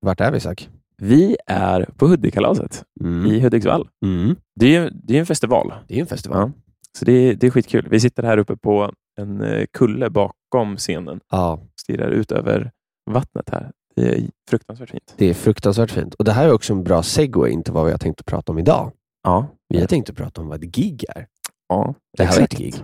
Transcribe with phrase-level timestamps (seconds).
[0.00, 0.68] Vart är vi Isak?
[0.96, 3.26] Vi är på Hudikkalaset Mm.
[3.26, 3.88] i Hudiksvall.
[4.04, 4.36] Mm.
[4.60, 6.38] Det är, det är en festival, Det är en festival.
[6.38, 6.50] Ja.
[6.98, 7.88] så det är, det är skitkul.
[7.90, 11.60] Vi sitter här uppe på en eh, kulle bakom scenen Ja.
[11.80, 12.70] stirrar ut över
[13.10, 13.70] vattnet här.
[13.96, 15.14] Det är fruktansvärt fint.
[15.16, 16.14] Det är fruktansvärt fint.
[16.14, 18.26] Och Det här är också en bra segway in till vad vi har tänkt att
[18.26, 18.92] prata om idag.
[19.22, 21.26] Ja, Vi har tänkt att prata om vad ett gig är.
[21.68, 22.52] ja Det här är exakt.
[22.52, 22.74] ett gig.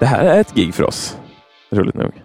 [0.00, 1.16] Det här är ett gig för oss,
[1.70, 2.12] roligt nog.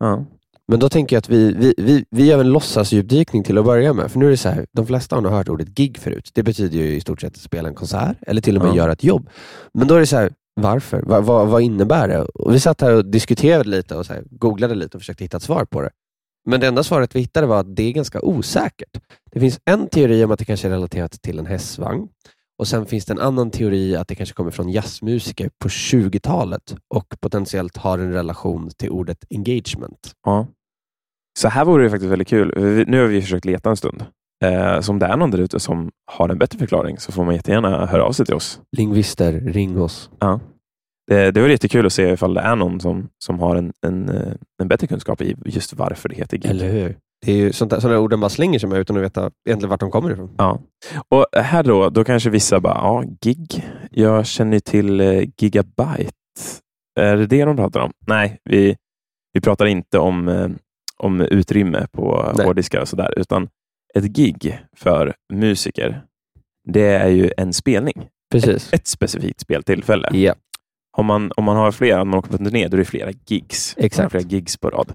[0.00, 0.24] Ja.
[0.68, 3.92] Men då tänker jag att vi, vi, vi, vi gör en låtsasdjupdykning till att börja
[3.92, 4.10] med.
[4.10, 6.30] För nu är det så här, de flesta har nog hört ordet gig förut.
[6.34, 8.76] Det betyder ju i stort sett att spela en konsert eller till och med Ja.
[8.76, 9.30] göra ett jobb.
[9.74, 11.02] Men då är det så här, varför?
[11.02, 12.22] Va, va, vad innebär det?
[12.22, 15.36] Och vi satt här och diskuterade lite och så här, googlade lite och försökte hitta
[15.36, 15.90] ett svar på det.
[16.46, 19.00] Men det enda svaret vi hittade var att det är ganska osäkert.
[19.32, 22.08] Det finns en teori om att det kanske är relaterat till en hästvagn.
[22.58, 26.76] Och Sen finns det en annan teori att det kanske kommer från jazzmusiker på 20-talet
[26.94, 30.12] och potentiellt har en relation till ordet engagement.
[30.26, 30.46] Ja.
[31.38, 32.52] Så här vore det faktiskt väldigt kul.
[32.88, 34.04] Nu har vi försökt leta en stund.
[34.44, 37.24] Eh, så om det är någon där ute som har en bättre förklaring så får
[37.24, 38.60] man jättegärna höra av sig till oss.
[38.76, 40.10] Lingvister, ring oss.
[41.06, 44.08] Det, det var jättekul att se ifall det är någon som, som har en, en,
[44.08, 46.50] eh, en bättre kunskap i just varför det heter gig.
[46.50, 46.96] Eller hur?
[47.26, 49.70] Det är ju sånt där, sådana orden bara slänger sig med utan att veta egentligen
[49.70, 50.34] vart de kommer ifrån.
[50.38, 50.60] Ja.
[51.08, 53.68] Och här då, då kanske vissa bara, ja, gig.
[53.90, 56.12] Jag känner ju till eh, gigabyte.
[57.00, 57.92] Är det det de pratar om?
[58.06, 58.76] Nej, vi,
[59.32, 60.48] vi pratar inte om, eh,
[60.96, 62.46] om utrymme på Nej.
[62.46, 63.48] hårddiskar och sådär, utan
[63.94, 66.02] ett gig för musiker,
[66.68, 68.08] det är ju en spelning.
[68.32, 68.72] Precis.
[68.72, 70.08] Ett specifikt speltillfälle.
[70.12, 70.34] Ja,
[70.96, 73.10] Om man, om man har flera, om man åker på turné, då är det flera
[73.26, 73.74] gigs.
[73.78, 74.10] Exakt.
[74.10, 74.92] flera gigs på rad.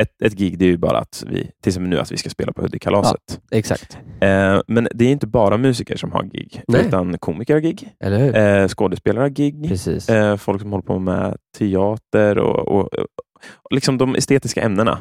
[0.00, 2.30] Ett, ett gig det är ju bara att vi, till exempel nu, att vi ska
[2.30, 3.40] spela på Hudikkalaset.
[3.50, 3.98] exakt.
[4.20, 6.86] Eh, men det är inte bara musiker som har gig, Nej.
[6.86, 9.72] utan komiker har gig, eh, skådespelare har gig,
[10.08, 14.98] eh, folk som håller på med teater och, och, och liksom de estetiska ämnena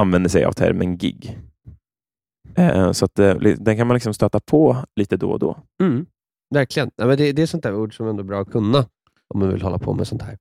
[0.00, 1.38] använder sig av termen gig.
[2.56, 5.58] Eh, så att, eh, den kan man liksom stöta på lite då och då.
[5.82, 6.06] Mm.
[6.54, 6.90] Verkligen.
[6.96, 8.78] Ja, men det, det är sånt där ord som ändå är bra att kunna
[9.34, 10.38] om man vill hålla på med sånt här.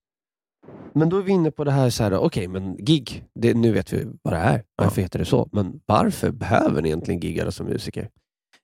[0.96, 3.72] Men då är vi inne på det här, så här okej, men gig, det, nu
[3.72, 4.64] vet vi vad det är.
[4.76, 5.50] Varför heter det så?
[5.52, 8.10] Men varför behöver ni egentligen giggare som musiker?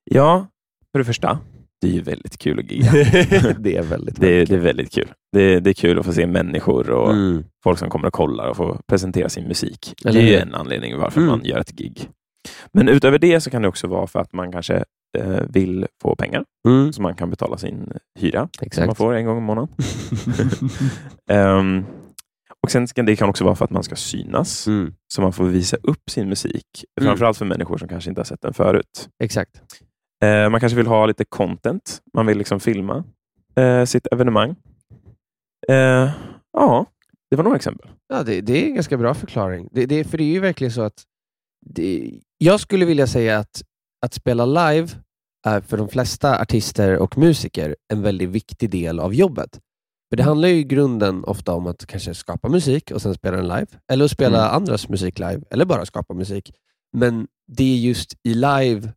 [0.04, 0.46] Ja,
[0.92, 1.38] för det första,
[1.80, 2.92] det är ju väldigt kul att gigga.
[3.58, 5.12] det är väldigt Det, är- det är väldigt kul.
[5.32, 7.44] Det, det är kul att få se människor och Mm.
[7.64, 9.94] folk som kommer och kollar och får presentera sin musik.
[10.04, 11.30] Eller det är en anledning varför Mm.
[11.30, 12.08] man gör ett gig.
[12.72, 14.84] Men utöver det så kan det också vara för att man kanske
[15.18, 16.92] eh, vill få pengar Mm.
[16.92, 18.96] så man kan betala sin hyra som man Exakt.
[18.98, 19.68] får en gång i månaden.
[21.30, 21.84] Ehm,
[22.62, 24.94] och sen kan det kan också vara för att man ska synas, mm.
[25.14, 26.84] så man får visa upp sin musik.
[27.00, 27.08] Mm.
[27.08, 29.08] Framförallt för människor som kanske inte har sett den förut.
[29.22, 29.62] Exakt.
[30.24, 32.02] Eh, man kanske vill ha lite content.
[32.14, 33.04] Man vill liksom filma
[33.56, 34.56] eh, sitt evenemang.
[35.68, 36.10] Eh,
[36.52, 36.86] ja,
[37.30, 37.90] det var några exempel.
[38.08, 39.68] Ja, det, det är en ganska bra förklaring.
[39.72, 41.02] Det, det, för det är ju verkligen så att
[41.66, 43.62] det, jag skulle vilja säga att
[44.06, 44.88] att spela live
[45.46, 49.60] är för de flesta artister och musiker en väldigt viktig del av jobbet.
[50.10, 53.36] För Det handlar ju i grunden ofta om att kanske skapa musik och sen spela
[53.36, 54.56] den live, eller att spela Mm.
[54.56, 56.52] andras musik live, eller bara skapa musik.
[56.96, 58.92] Men det är just i live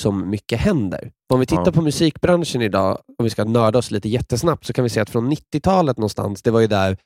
[0.00, 1.12] som mycket händer.
[1.32, 1.72] Om vi tittar Ja.
[1.72, 5.10] på musikbranschen idag, om vi ska nörda oss lite jättesnabbt, så kan vi se att
[5.10, 6.96] från 90-talet någonstans, det var ju där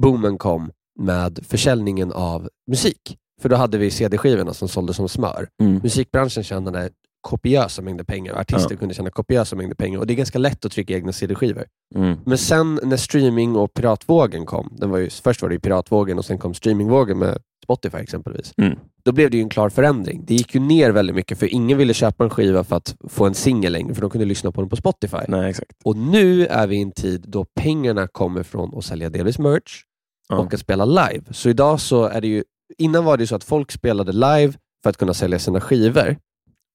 [0.00, 0.70] boomen kom
[1.00, 3.18] med försäljningen av musik.
[3.42, 5.48] För då hade vi CD-skivorna som sålde som smör.
[5.82, 6.90] Musikbranschen tjänade
[7.22, 8.76] kopiösa mängder pengar artister Ja.
[8.78, 9.98] kunde tjäna kopiösa mängder pengar.
[9.98, 11.64] Och Det är ganska lätt att trycka egna CD-skivor.
[11.94, 12.16] Mm.
[12.26, 16.24] Men sen när streaming och piratvågen kom, den var ju, först var det piratvågen och
[16.24, 18.52] sen kom streamingvågen med Spotify exempelvis.
[18.56, 18.78] Mm.
[19.04, 20.24] Då blev det ju en klar förändring.
[20.26, 23.26] Det gick ju ner väldigt mycket för ingen ville köpa en skiva för att få
[23.26, 25.16] en singel längre, för de kunde lyssna på den på Spotify.
[25.28, 25.54] Nej.
[25.84, 29.82] Och nu är vi i en tid då pengarna kommer från att sälja delvis merch
[30.28, 30.38] Ja.
[30.38, 31.22] och att spela live.
[31.30, 32.44] Så idag så är det ju,
[32.78, 34.52] innan var det så att folk spelade live
[34.82, 36.16] för att kunna sälja sina skivor.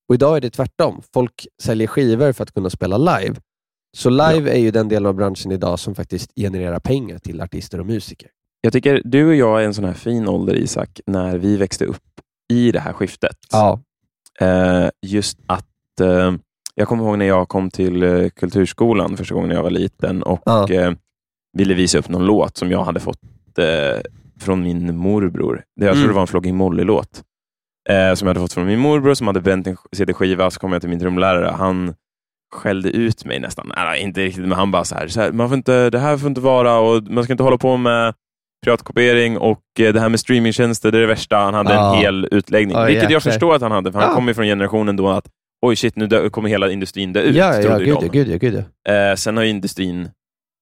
[0.09, 1.01] Och idag är det tvärtom.
[1.13, 3.36] Folk säljer skivor för att kunna spela live.
[3.98, 7.80] Så live är ju den del av branschen idag som faktiskt genererar pengar till artister
[7.80, 8.30] och musiker.
[8.62, 11.86] Jag tycker du och jag är en sån här fin ålder, Isak, när vi växte
[11.86, 12.04] upp
[12.54, 13.38] i det här skiftet.
[13.51, 13.80] Ja.
[14.39, 16.33] Eh, just att eh,
[16.75, 20.42] Jag kommer ihåg när jag kom till eh, Kulturskolan första gången jag var liten och
[20.45, 20.69] Ja.
[20.71, 20.92] eh,
[21.57, 23.19] ville visa upp någon låt som jag hade fått
[23.57, 24.01] eh,
[24.39, 25.63] från min morbror.
[25.75, 26.07] Jag tror Mm.
[26.07, 27.24] det var en Flogging Molly-låt.
[27.89, 30.51] Eh, som jag hade fått från min morbror som hade bränt en CD-skiva.
[30.51, 31.51] Så kom jag till min trumlärare.
[31.51, 31.94] Han
[32.56, 33.72] skällde ut mig nästan.
[33.75, 36.18] Nej, inte riktigt, men han bara så här, så här man får inte, det här
[36.18, 38.13] får inte vara och man ska inte hålla på med
[38.66, 41.38] piratkopiering och eh, det här med streamingtjänster, det är det värsta.
[41.38, 41.95] Han hade Ja.
[41.95, 43.31] en hel utläggning, Ja, vilket jag jäklar.
[43.31, 44.16] förstår att han hade, för han Ja.
[44.16, 45.28] kommer från generationen då att
[45.66, 48.63] oj shit, nu kommer hela industrin dö ut, ja, ja, gud, ja, gud, ja, gud,
[48.86, 48.94] ja.
[48.94, 50.10] Eh, sen har industrin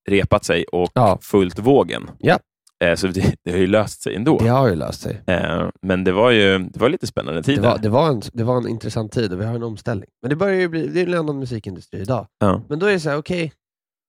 [0.10, 1.18] repat sig och Ja.
[1.22, 2.10] följt vågen.
[2.20, 2.40] Ja.
[2.84, 4.38] Eh, så det, det har ju löst sig ändå.
[4.38, 5.22] Det har ju löst sig.
[5.28, 7.62] Eh, men det var ju det var lite spännande Det tider.
[7.62, 10.10] var, det, var en, det var en intressant tid och vi har en omställning.
[10.22, 12.28] Men det börjar ju bli, det är en annan musikindustri idag.
[12.40, 12.62] Ja.
[12.70, 13.54] Men då är det så här, okej,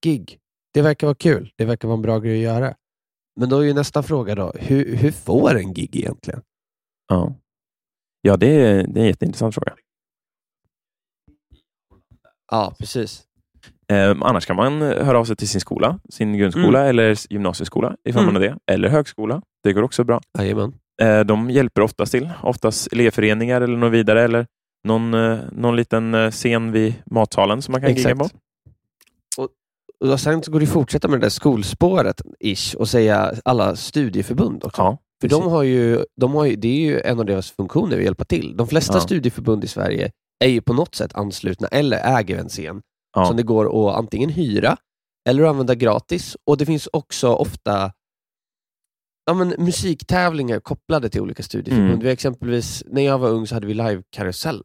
[0.05, 0.39] gig.
[0.75, 1.53] Det verkar vara kul.
[1.57, 2.75] Det verkar vara en bra grej att göra.
[3.41, 6.43] Men då är ju nästa fråga då, hur, hur får en gig egentligen?
[7.09, 7.35] Ja,
[8.23, 9.75] ja det, är, det är en jätteintressant fråga.
[12.51, 13.26] Ja, precis.
[13.93, 18.23] Eh, annars kan man höra av sig till sin skola, sin grundskola eller gymnasieskola ifall
[18.23, 18.35] Mm.
[18.35, 18.73] man har det.
[18.73, 19.43] Eller högskola.
[19.63, 20.21] Det går också bra.
[20.39, 20.73] Jajamän.
[21.03, 22.31] Eh, de hjälper oftast till.
[22.43, 24.23] Oftast elevföreningar eller något vidare.
[24.23, 24.47] Eller
[24.89, 28.33] någon, eh, någon liten eh, scen vid matsalen som man kan gigga Exakt.
[28.33, 28.39] på.
[29.43, 29.49] Och
[30.09, 34.83] då sen går det fortsätta med det där skolspåret ish och säga alla studieförbund också.
[34.83, 37.97] Ja, För de har ju, de har ju, det är ju en av deras funktioner
[37.97, 38.57] att hjälpa till.
[38.57, 39.01] De flesta Ja.
[39.01, 40.11] studieförbund i Sverige
[40.45, 42.83] är ju på något sätt anslutna eller äger en scen
[43.17, 43.27] Ja.
[43.27, 44.77] som det går att antingen hyra
[45.29, 46.37] eller att använda gratis.
[46.47, 47.93] Och Det finns också ofta
[49.27, 51.89] ja, men, musiktävlingar kopplade till olika studieförbund.
[51.93, 52.01] Mm.
[52.05, 54.63] Vi exempelvis, när jag var ung så hade vi live-karusellen.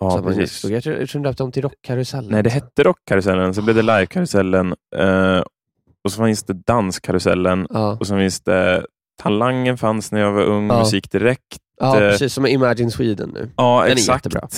[0.00, 0.52] ja, man precis.
[0.58, 2.30] stod- jag tror jag tror de döpte om till rockkarusellen.
[2.32, 5.42] Nej, det hette Rockkarusellen, så blev det Livekarusellen eh,
[6.04, 8.86] och så finns det Danskarusellen Ja, och så finns det
[9.22, 10.78] Talangen fanns när jag var ung, Ja.
[10.78, 11.56] Musik Direkt.
[11.80, 12.32] ja eh, precis.
[12.34, 13.50] Som Imagine Sweden nu.
[13.56, 14.26] Ja, Den är exakt.
[14.26, 14.48] jättebra.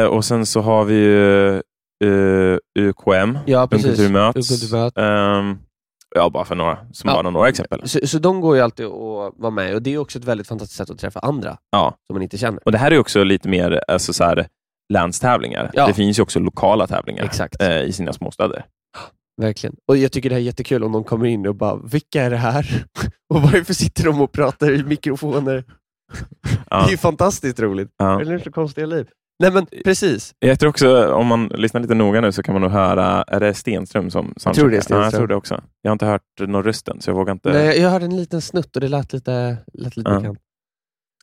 [0.00, 1.62] Eh, och sen så har vi ju
[2.02, 3.68] eh, UKM, Ja.
[3.72, 4.36] Ungkulturmöts.
[4.50, 4.98] Ungkulturmöt.
[4.98, 5.58] Ehm,
[6.14, 7.14] ja, bara för några, som Ja.
[7.22, 7.88] bara några exempel.
[7.88, 10.48] Så, så de går ju alltid att vara med och det är också ett väldigt
[10.48, 11.96] fantastiskt sätt att träffa andra Ja.
[12.06, 12.60] som man inte känner.
[12.64, 14.46] Och Det här är också lite mer alltså, så här,
[14.92, 15.70] länstävlingar.
[15.74, 15.86] Ja.
[15.86, 18.64] Det finns ju också lokala tävlingar eh, i sina småstäder.
[19.42, 19.76] Verkligen.
[19.88, 22.36] Och Jag tycker det är jättekul om de kommer in och bara, vilka är det
[22.36, 22.84] här?
[23.34, 25.54] Och varför sitter de och pratar i mikrofoner?
[25.54, 25.64] Det
[26.70, 26.86] Ja.
[26.86, 27.94] är ju fantastiskt roligt.
[27.96, 28.20] Ja.
[28.20, 29.06] Eller så konstiga liv.
[29.38, 30.34] Nej men precis.
[30.38, 33.40] Jag tror också, om man lyssnar lite noga nu, så kan man nog höra, är
[33.40, 35.10] det Stenström som Jag tror det är Ja, jag Stenström.
[35.20, 35.60] tror det också.
[35.82, 37.52] Jag har inte hört någon rösten, så jag vågar inte.
[37.52, 40.16] Nej, jag hörde en liten snutt och det lät lite, lät lite Ja.
[40.20, 40.38] bekant.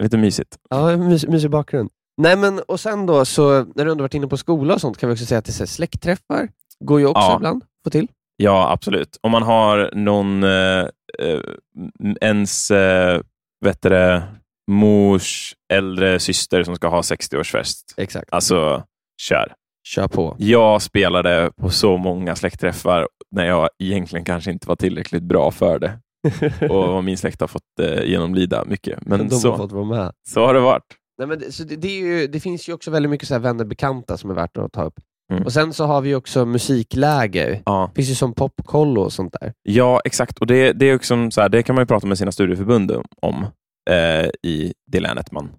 [0.03, 0.57] Lite mysigt.
[0.69, 1.89] Ja, mys, mysig bakgrund.
[2.21, 4.97] Nej men och sen då, så när du ändå varit inne på skola och sånt,
[4.97, 6.49] kan vi också säga att det är släktträffar
[6.85, 7.35] går ju också Ja.
[7.35, 8.07] ibland få till.
[8.37, 9.17] Ja, absolut.
[9.21, 10.85] Om man har någon, eh,
[11.19, 11.39] eh,
[12.21, 13.21] ens eh,
[13.65, 14.23] vet det,
[14.69, 17.83] mors äldre syster som ska ha 60-årsfest.
[17.97, 18.33] Exakt.
[18.33, 18.83] Alltså,
[19.21, 19.53] kör.
[19.87, 20.35] Kör på.
[20.39, 25.79] Jag spelade på så många släktträffar när jag egentligen kanske inte var tillräckligt bra för
[25.79, 25.99] det.
[26.69, 28.99] Och min släkt har fått eh, genomlida mycket.
[29.05, 30.11] Men de har så, fått vara med.
[30.27, 30.83] så har det varit.
[31.17, 33.41] Nej, men det, så det, det, ju, det finns ju också väldigt mycket så här
[33.41, 34.99] vänner bekanta som är värt att ta upp.
[35.31, 35.43] Mm.
[35.43, 37.61] Och Sen så har vi också musikläger.
[37.65, 37.91] Ja.
[37.93, 39.53] Det finns ju som popkollo och sånt där.
[39.63, 40.37] Ja, exakt.
[40.37, 42.91] Och det, det, är också så här, det kan man ju prata med sina studieförbund
[43.21, 43.45] om
[43.89, 45.51] eh, i det länet man,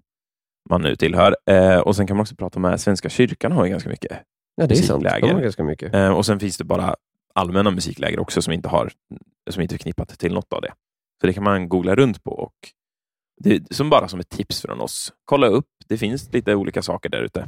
[0.69, 1.35] man nu tillhör.
[1.49, 4.21] Eh, och Sen kan man också prata med Svenska kyrkan, har ju ganska mycket.
[4.55, 5.03] Ja, det är sant.
[5.03, 5.93] De har ganska mycket.
[5.95, 6.95] Eh, och Sen finns det bara
[7.35, 8.91] allmänna musikläger också som inte, har,
[9.49, 10.73] som inte är förknippat till något av det.
[11.21, 12.31] Så det kan man googla runt på.
[12.31, 12.53] Och
[13.43, 15.13] det som bara som ett tips från oss.
[15.25, 15.67] Kolla upp.
[15.87, 17.47] Det finns lite olika saker där ute.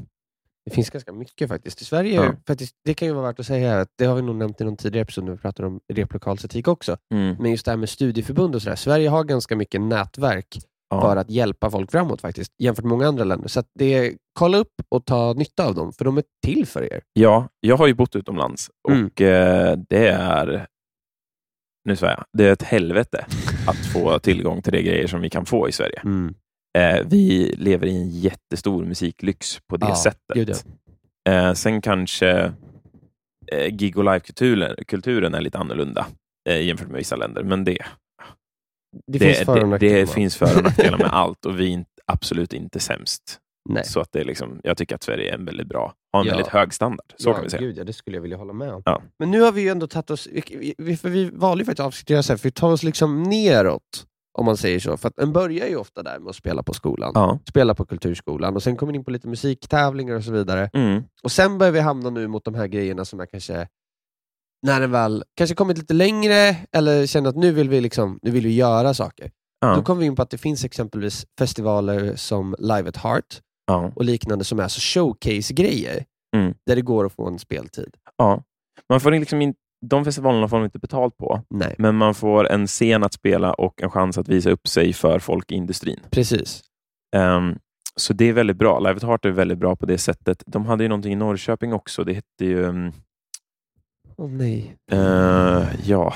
[0.65, 1.81] Det finns ganska mycket faktiskt.
[1.81, 2.33] I Sverige, Ja.
[2.47, 4.63] faktiskt, det kan ju vara värt att säga, att det har vi nog nämnt i
[4.63, 6.97] någon tidigare episod när vi pratade om replokalsetik också.
[7.13, 7.35] Mm.
[7.39, 8.75] Men just det här med studieförbund och sådär.
[8.75, 10.57] Sverige har ganska mycket nätverk
[10.93, 11.01] Ja.
[11.01, 13.47] för att hjälpa folk framåt faktiskt, jämfört med många andra länder.
[13.47, 17.01] Så det, kolla upp och ta nytta av dem, för de är till för er.
[17.13, 19.05] Ja, jag har ju bott utomlands Mm.
[19.05, 20.67] och eh, det är
[21.89, 23.25] nu svär jag, det är ett helvete
[23.67, 26.01] att få tillgång till de grejer som vi kan få i Sverige.
[26.77, 30.65] Eh, vi lever i en jättestor musiklyx på det Ja, sättet.
[31.29, 32.53] eh, sen kanske
[33.51, 36.07] eh, gig och live-kulturen kulturen är lite annorlunda
[36.49, 37.77] eh, jämfört med vissa länder, men det,
[39.07, 39.99] Det, finns för och det, nackdelar.
[39.99, 43.39] det finns för och nackdelar med allt och vi är absolut inte sämst.
[43.69, 43.85] Nej.
[43.85, 46.25] Så att det är liksom, jag tycker att Sverige är en väldigt bra, har en
[46.27, 46.33] Ja.
[46.33, 47.13] väldigt hög standard.
[47.17, 47.61] Så ja, kan vi säga.
[47.61, 48.81] Gud, ja, det skulle jag vilja hålla med om.
[48.85, 49.01] Ja.
[49.19, 51.79] Men nu har vi ju ändå tagit oss, vi, vi, för vi valde ju faktiskt
[51.79, 54.05] att avsluta så här, för vi tar oss liksom neråt,
[54.37, 54.97] om man säger så.
[54.97, 57.39] För att en börjar ju ofta där med att spela på skolan, Ja.
[57.49, 60.69] spela på kulturskolan, och sen kommer in på lite musiktävlingar och så vidare.
[60.73, 61.03] Mm.
[61.23, 63.67] Och sen börjar vi hamna nu mot de här grejerna som är kanske,
[64.63, 68.31] när den väl kanske kommit lite längre, eller känner att nu vill vi, liksom, nu
[68.31, 69.31] vill vi göra saker.
[69.61, 69.75] Ja.
[69.75, 73.91] Då kommer vi in på att det finns exempelvis festivaler som Live at Heart Ja.
[73.95, 76.05] och liknande som är alltså showcase-grejer,
[76.35, 76.53] Mm.
[76.65, 77.95] där det går att få en speltid.
[78.17, 78.43] Ja.
[78.89, 79.53] Man får liksom in,
[79.85, 83.53] de festivalerna får man inte betalt på, Nej, men man får en scen att spela
[83.53, 85.99] och en chans att visa upp sig för folk i industrin.
[86.09, 86.61] precis.
[87.15, 87.55] Ehm,
[87.95, 88.79] så det är väldigt bra.
[88.79, 90.43] Live at Heart är väldigt bra på det sättet.
[90.45, 92.03] De hade ju någonting i Norrköping också.
[92.03, 92.63] Det hette ju...
[92.63, 92.91] um,
[94.17, 94.75] Åh nej.
[94.91, 96.13] eh, ja,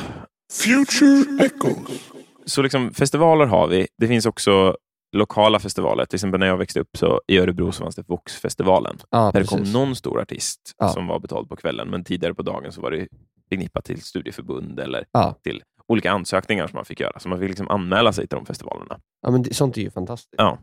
[0.54, 2.10] Future Echoes.
[2.46, 3.88] så liksom, festivaler har vi.
[3.98, 4.78] Det finns också
[5.16, 6.06] lokala festivaler.
[6.06, 8.98] Till exempel när jag växte upp så i Örebro så fanns det Voxfestivalen.
[9.10, 10.90] Ja, Där det kom någon stor artist Ja.
[10.90, 13.08] som var betald på kvällen, men tidigare på dagen så var det
[13.50, 15.36] förknippat till studieförbund eller Ja.
[15.44, 17.20] till olika ansökningar som man fick göra.
[17.20, 19.00] Så man fick liksom anmäla sig till de festivalerna.
[19.22, 20.36] Ja, men det, sånt är ju fantastiskt.
[20.38, 20.58] Ja.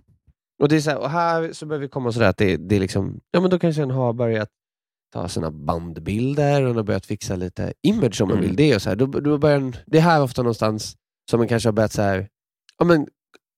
[0.62, 2.76] Och, det är så här, och här så börjar vi komma sådär att det, det
[2.76, 4.48] är liksom, ja men då kanske en har börjat
[5.14, 8.48] ta sina bandbilder och den har börjat fixa lite image om man Mm.
[8.48, 8.74] vill det.
[8.74, 8.96] Och så här.
[8.96, 10.96] Då, då börjar en, det är här ofta någonstans
[11.30, 12.28] som man kanske har börjat så här,
[12.78, 13.06] ja, men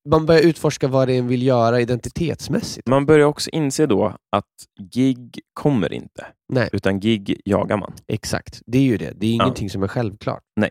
[0.08, 2.88] man börjar utforska vad det är en vill göra identitetsmässigt.
[2.88, 4.44] Man börjar också inse då att
[4.92, 6.68] gig kommer inte, Nej.
[6.72, 7.92] utan gig jagar man.
[8.08, 9.12] Exakt, det är ju det.
[9.16, 9.44] Det är Ja.
[9.44, 10.42] ingenting som är självklart.
[10.60, 10.70] Nej.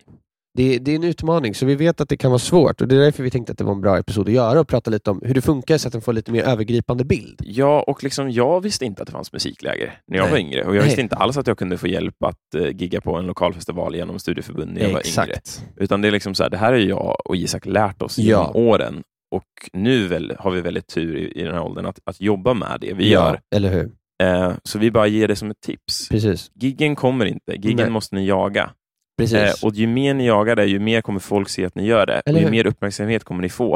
[0.55, 2.95] Det, det är en utmaning, så vi vet att det kan vara svårt och det
[2.95, 5.11] är därför vi tänkte att det var en bra episod att göra och prata lite
[5.11, 7.41] om hur det funkar så att den får lite mer övergripande bild.
[7.43, 10.31] Ja, och liksom, jag visste inte att det fanns musikläger när jag Nej.
[10.31, 10.63] var yngre.
[10.63, 10.85] Och jag Nej.
[10.85, 13.95] visste inte alls att jag kunde få hjälp att uh, gigga på en lokal festival
[13.95, 15.39] genom studieförbund när jag var yngre.
[15.77, 18.51] Utan det är liksom så här, det här är jag och Isak lärt oss genom
[18.53, 18.59] Ja.
[18.59, 19.03] åren.
[19.31, 19.43] Och
[19.73, 22.77] nu väl, har vi väldigt tur i, i den här åldern att, att jobba med
[22.81, 23.39] det vi ja, gör.
[23.55, 23.91] eller hur?
[24.23, 26.09] Eh, så vi bara ger det som ett tips.
[26.09, 26.51] Precis.
[26.55, 27.51] Giggen kommer inte.
[27.51, 27.89] Giggen Nej.
[27.89, 28.69] måste ni jaga.
[29.17, 29.37] Precis.
[29.63, 32.05] Eh, och ju mer ni jagar det, ju mer kommer folk se att ni gör
[32.05, 32.21] det.
[32.25, 32.51] Eller och ju hur?
[32.51, 33.75] mer uppmärksamhet kommer ni få.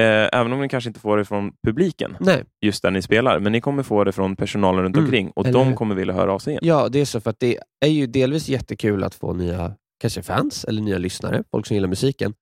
[0.00, 3.38] Eh, även om ni kanske inte får det från publiken, Nej, just där ni spelar,
[3.40, 5.74] men ni kommer få det från personalen runt Mm, omkring och eller de hur?
[5.76, 6.60] kommer vilja höra av sig igen.
[6.64, 10.22] ja det är så för att det är ju delvis jättekul att få nya kanske
[10.22, 12.34] fans eller nya lyssnare, folk som gillar musiken.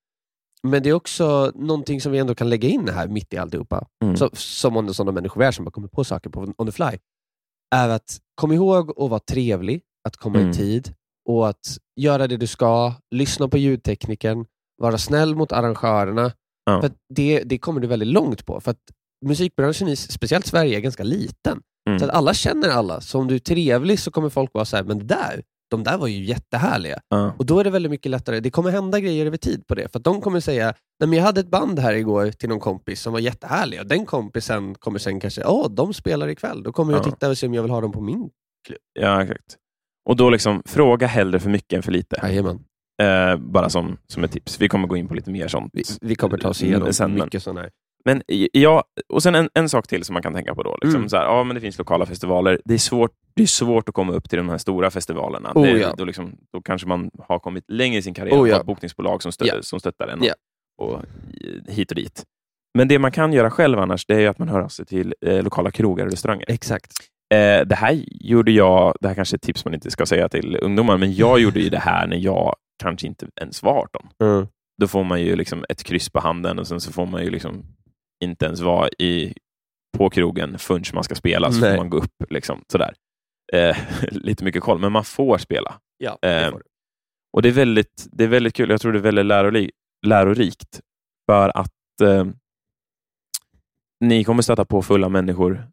[0.63, 3.87] Men det är också någonting som vi ändå kan lägga in här mitt i alltihopa,
[4.05, 4.17] Mm.
[4.17, 6.99] så, som om sådana människor är som bara kommer på saker på on the fly,
[7.75, 10.51] är att kom ihåg att vara trevlig, att komma Mm.
[10.51, 10.95] i tid
[11.29, 14.47] och att göra det du ska, lyssna på ljudteknikern,
[14.83, 16.33] vara snäll mot arrangörerna.
[16.65, 16.81] Ja.
[16.81, 18.61] För det, det kommer du väldigt långt på.
[18.61, 18.81] För att
[19.27, 21.61] musikbranschen, i speciellt Sverige, är ganska liten.
[21.89, 21.99] Mm.
[21.99, 23.01] Så att alla känner alla.
[23.01, 25.99] Så om du är trevlig så kommer folk vara så här, men där, de där
[25.99, 27.01] var ju jättehärliga.
[27.09, 27.33] Ja.
[27.39, 28.41] Och då är det väldigt mycket lättare.
[28.41, 29.89] Det kommer hända grejer över tid på det.
[29.93, 32.61] För att de kommer säga, Nej, men jag hade ett band här igår till någon
[32.61, 33.81] kompis som var jättehärlig.
[33.81, 36.63] Och den kompisen kommer sen kanske, åh, de spelar ikväll.
[36.63, 37.05] Då kommer jag Ja.
[37.11, 38.31] titta och se om jag vill ha dem på min.
[39.01, 39.57] Ja, exakt.
[40.07, 42.21] Och då liksom, fråga hellre för mycket än för lite.
[42.23, 42.59] Jajamän.
[43.03, 44.61] Eh, bara som, som ett tips.
[44.61, 45.71] Vi kommer gå in på lite mer sånt.
[45.73, 47.71] Vi, vi kommer ta oss igenom Sen, men- mycket sådana här.
[48.05, 48.23] Men
[48.53, 50.77] ja, och sen en, en sak till som man kan tänka på då.
[50.83, 51.09] Liksom Mm.
[51.09, 52.61] så här, ja, men det finns lokala festivaler.
[52.65, 55.53] Det är, svårt, det är svårt att komma upp till de här stora festivalerna.
[55.55, 55.95] Oh, det, ja.
[55.97, 58.55] då, liksom, då kanske man har kommit längre i sin karriär Oh, och ja.
[58.55, 59.55] har ett bokningsbolag som, stö, Ja.
[59.63, 60.35] som stöttar en Ja.
[60.83, 61.03] och, och
[61.69, 62.25] hit och dit.
[62.79, 65.15] Men det man kan göra själv annars, det är att man hör av sig till
[65.27, 66.45] eh, lokala krogar och restauranger.
[66.49, 66.93] Exakt.
[67.35, 70.29] Eh, det här gjorde jag, det här kanske är ett tips man inte ska säga
[70.29, 74.09] till ungdomar, men jag gjorde ju det här när jag kanske inte ens var 18
[74.23, 74.47] Mm.
[74.81, 77.31] då får man ju liksom ett kryss på handen och sen så får man ju
[77.31, 77.65] liksom
[78.25, 79.35] inte ens vara i,
[79.99, 81.71] på krogen förrän man ska spela, så Nej.
[81.71, 82.31] får man gå upp.
[82.31, 82.95] Liksom, sådär.
[83.53, 83.77] Eh,
[84.11, 85.75] lite mycket koll, men man får spela.
[85.99, 86.65] Ja, Eh, det får du.
[87.33, 88.71] Och det är väldigt, det är väldigt kul.
[88.71, 89.71] Jag tror det är väldigt lärori,
[90.07, 90.81] lärorikt
[91.31, 92.25] för att eh,
[94.01, 95.69] ni kommer stöta på fulla människor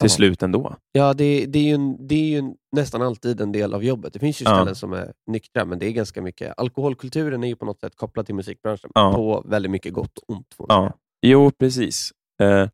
[0.00, 0.16] till Ja.
[0.16, 0.76] slut ändå.
[0.92, 2.42] Ja, det, det, är ju en, det är ju
[2.76, 4.12] nästan alltid en del av jobbet.
[4.12, 4.54] Det finns ju Ja.
[4.56, 6.54] ställen som är nyktra, men det är ganska mycket.
[6.58, 9.12] Alkoholkulturen är ju på något sätt kopplad till musikbranschen Ja.
[9.14, 10.54] på väldigt mycket gott och ont.
[10.68, 10.92] Ja.
[11.26, 12.10] Jo, precis.
[12.42, 12.68] Eh,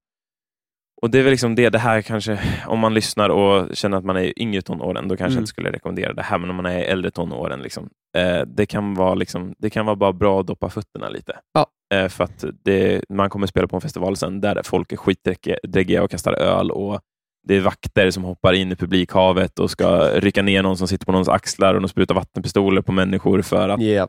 [1.03, 4.05] och Det är väl liksom det, det här kanske, om man lyssnar och känner att
[4.05, 5.35] man är i yngre tonåren, då kanske Mm.
[5.35, 8.41] jag inte skulle rekommendera det här, men om man är i äldre tonåren, liksom, eh,
[8.47, 11.39] det, kan vara liksom, det kan vara bara bra att doppa fötterna lite.
[11.53, 11.67] Ja.
[11.95, 16.03] Eh, för att det, man kommer spela på en festival sen där folk är skitdräggiga
[16.03, 17.01] och kastar öl och
[17.45, 21.07] det är vakter som hoppar in i publikhavet och ska rycka ner någon som sitter
[21.07, 24.09] på någons axlar och de sprutar vattenpistoler på människor för att Ja.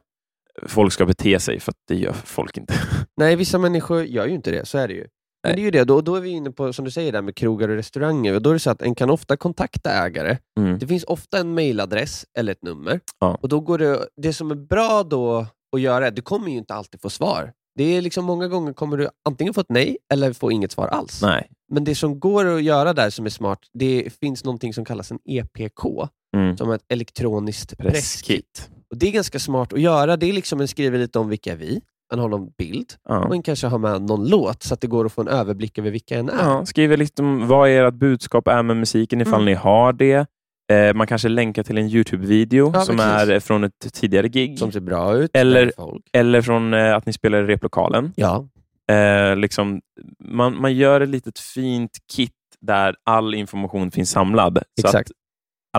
[0.68, 2.74] folk ska bete sig, för att det gör folk inte.
[3.18, 4.66] Nej, vissa människor gör ju inte det.
[4.68, 5.00] Så är det ju.
[5.44, 5.56] Men Nej.
[5.56, 5.84] det är ju det.
[5.84, 8.34] Då, då är vi inne på, som du säger, där med krogar och restauranger.
[8.36, 10.38] Och då är det så att en kan ofta kontakta ägare.
[10.60, 10.80] Mm.
[10.80, 13.00] Det finns ofta en mailadress eller ett nummer.
[13.20, 13.38] Ja.
[13.42, 16.58] Och då går det, det som är bra då att göra, är- du kommer ju
[16.58, 17.52] inte alltid få svar.
[17.76, 20.88] Det är liksom Många gånger kommer du antingen få ett nej eller få inget svar
[20.88, 21.22] alls.
[21.22, 21.48] Nej.
[21.72, 25.12] Men det som går att göra där som är smart, det finns någonting som kallas
[25.12, 26.58] en EPK, Mm.
[26.58, 27.94] som är ett elektroniskt presskit.
[27.94, 28.70] Presskit.
[28.92, 30.18] Och Det är ganska smart att göra.
[30.18, 33.26] Det är liksom en skriver lite om vilka vi, man har någon bild Ja.
[33.26, 35.78] och en kanske har med någon låt så att det går att få en överblick
[35.78, 36.44] över vilka en är.
[36.44, 39.46] Ja, skriver lite om vad ert budskap är med musiken, ifall Mm.
[39.46, 40.28] ni har det.
[40.74, 43.30] Eh, man kanske länkar till en Youtube-video Ja, som precis.
[43.30, 44.60] är från ett tidigare gig.
[44.60, 45.32] Som ser bra ut.
[45.34, 45.72] Eller-.
[46.14, 48.14] Eller från eh, att ni spelar i replokalen.
[48.16, 48.48] Ja,
[48.92, 49.82] Eh, liksom,
[50.20, 52.32] man, man gör ett litet fint kit
[52.62, 54.58] där all information finns samlad.
[54.82, 55.10] Så Exakt.
[55.10, 55.16] att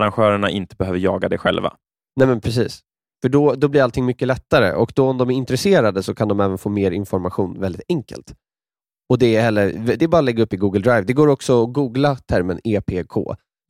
[0.01, 1.73] arrangörerna inte behöver jaga det själva.
[2.15, 2.81] nej men precis.
[3.21, 6.27] För då, då blir allting mycket lättare och då om de är intresserade så kan
[6.27, 8.33] de även få mer information väldigt enkelt.
[9.09, 11.01] Och Det är, heller, det är bara att lägga upp i Google Drive.
[11.01, 13.17] Det går också att googla termen EPK,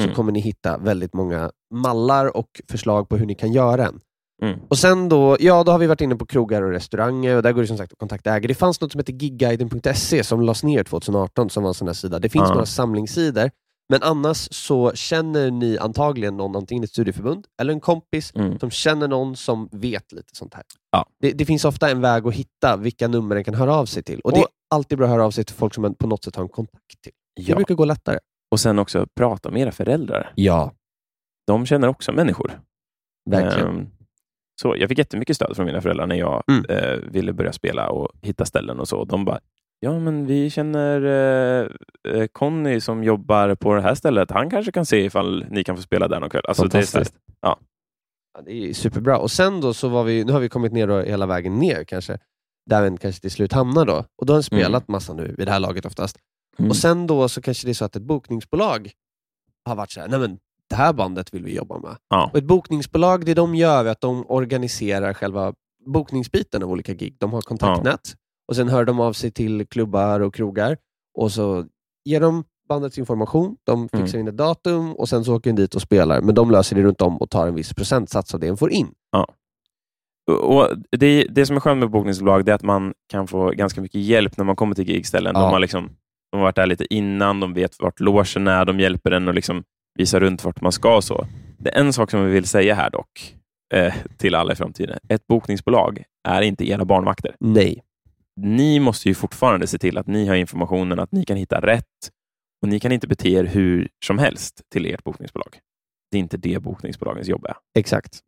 [0.02, 0.16] så Mm.
[0.16, 4.00] kommer ni hitta väldigt många mallar och förslag på hur ni kan göra en.
[4.44, 4.60] Mm.
[4.70, 7.52] Och sen då, ja då har vi varit inne på krogar och restauranger och där
[7.52, 8.48] går det som sagt att kontakta ägare.
[8.48, 11.94] Det fanns något som heter gigguiden.se som lades ner 2018 som var en sån här
[11.94, 12.20] sida.
[12.20, 12.54] Det finns Ja.
[12.54, 13.52] några samlingssidor,
[13.90, 18.60] men annars så känner ni antagligen någon, antingen ett studieförbund eller en kompis Mm.
[18.60, 20.64] som känner någon som vet lite sånt här.
[20.92, 21.06] Ja.
[21.22, 24.04] Det, det finns ofta en väg att hitta vilka nummer den kan höra av sig
[24.04, 24.20] till.
[24.20, 26.08] Och, det är Och- alltid bra att höra av sig till folk som man på
[26.08, 27.12] något sätt har en kontakt till.
[27.36, 27.56] Det Ja.
[27.56, 28.20] brukar gå lättare.
[28.52, 30.32] Och sen också prata med era föräldrar.
[30.36, 30.74] Ja,
[31.48, 32.60] De känner också människor.
[33.30, 33.68] verkligen.
[33.78, 33.88] Ehm,
[34.62, 36.66] så jag fick jättemycket stöd från mina föräldrar när jag Mm.
[36.70, 39.06] eh, ville börja spela och hitta ställen och så.
[39.06, 39.40] De bara,
[39.80, 41.68] ja men vi känner eh,
[42.14, 44.32] eh, Conny som jobbar på det här stället.
[44.32, 46.44] Han kanske kan se ifall ni kan få spela där någon kväll.
[46.48, 47.16] Alltså, det är Fantastiskt.
[47.42, 47.60] Ja,
[48.46, 49.18] det är superbra.
[49.18, 51.84] Och sen då så var vi, nu har vi kommit ner då hela vägen ner
[51.84, 52.18] kanske,
[52.70, 54.06] där vi kanske till slut hamnar då.
[54.16, 56.18] Och då har den spelat massa nu, vid det här laget oftast.
[56.60, 56.70] Mm.
[56.70, 58.92] Och sen då så kanske det är så att ett bokningsbolag
[59.66, 61.98] har varit så här, nej men det här bandet vill vi jobba med.
[62.10, 62.30] Ja.
[62.34, 65.54] Och ett bokningsbolag, det de gör är att de organiserar själva
[65.86, 67.16] bokningsbiten av olika gig.
[67.20, 68.16] De har kontaktnät
[68.48, 70.78] och sen hör de av sig till klubbar och krogar
[71.18, 71.66] och så
[72.06, 74.20] ger de bandets information, de fixar Mm.
[74.20, 76.22] in ett datum och sen så åker de dit och spelar.
[76.22, 78.72] Men de löser det runt om och tar en viss procentsats av det de får
[78.72, 78.88] in.
[80.42, 84.02] Och det, det som är skönt med bokningsbolag är att man kan få ganska mycket
[84.02, 85.32] hjälp när man kommer till gigställen.
[85.36, 85.42] Ja.
[85.42, 85.90] De, har liksom,
[86.32, 89.36] de har varit där lite innan, de vet vart logen är, de hjälper en att
[89.36, 89.64] liksom
[89.96, 90.96] visa runt vart man ska.
[90.96, 91.28] och så.
[91.60, 93.36] Det är en sak som vi vill säga här dock,
[93.74, 95.00] eh, till alla i framtiden.
[95.10, 97.36] Ett bokningsbolag är inte era barnvakter.
[97.40, 97.84] Nej.
[98.42, 102.12] Ni måste ju fortfarande se till att ni har informationen, att ni kan hitta rätt.
[102.62, 105.60] Och Ni kan inte bete er hur som helst till ert bokningsbolag.
[106.12, 107.56] Det är inte det bokningsbolagens jobb är.
[107.80, 108.20] Exakt.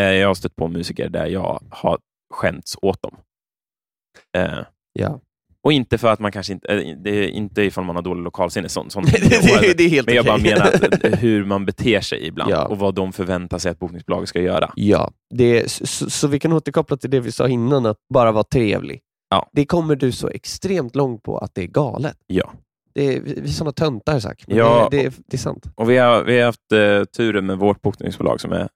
[0.00, 1.98] Eh, Jag har stött på musiker där jag har
[2.34, 3.16] skämts åt dem.
[4.36, 4.58] Eh,
[4.92, 5.20] Ja.
[5.64, 8.22] Och inte för att man kanske inte, eh, det är inte ifall man har dålig
[8.22, 10.54] lokalsinne, sånt, sånt det, det, det är helt men jag bara okej.
[10.54, 10.72] menar
[11.12, 12.64] eh, hur man beter sig ibland Ja.
[12.66, 14.72] och vad de förväntar sig att bokningsbolaget ska göra.
[14.76, 18.32] Ja, det är, så, så vi kan återkoppla till det vi sa innan, att bara
[18.32, 19.00] vara trevlig.
[19.30, 19.48] Ja.
[19.52, 22.16] Det kommer du så extremt långt på att det är galet.
[22.26, 22.52] Ja.
[22.94, 24.44] Det är, vi är sådana töntar, Zack.
[24.46, 25.64] Ja, det, det, är, det är sant.
[25.74, 28.68] Och vi har, vi har haft eh, turen med vårt bokningsbolag som, är,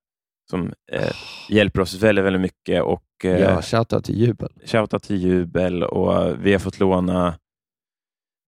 [0.50, 1.10] som eh,
[1.48, 4.48] hjälper oss väldigt, väldigt mycket och eh, Ja, shoutout till Jubel.
[4.66, 7.34] shoutout till Jubel och vi har fått låna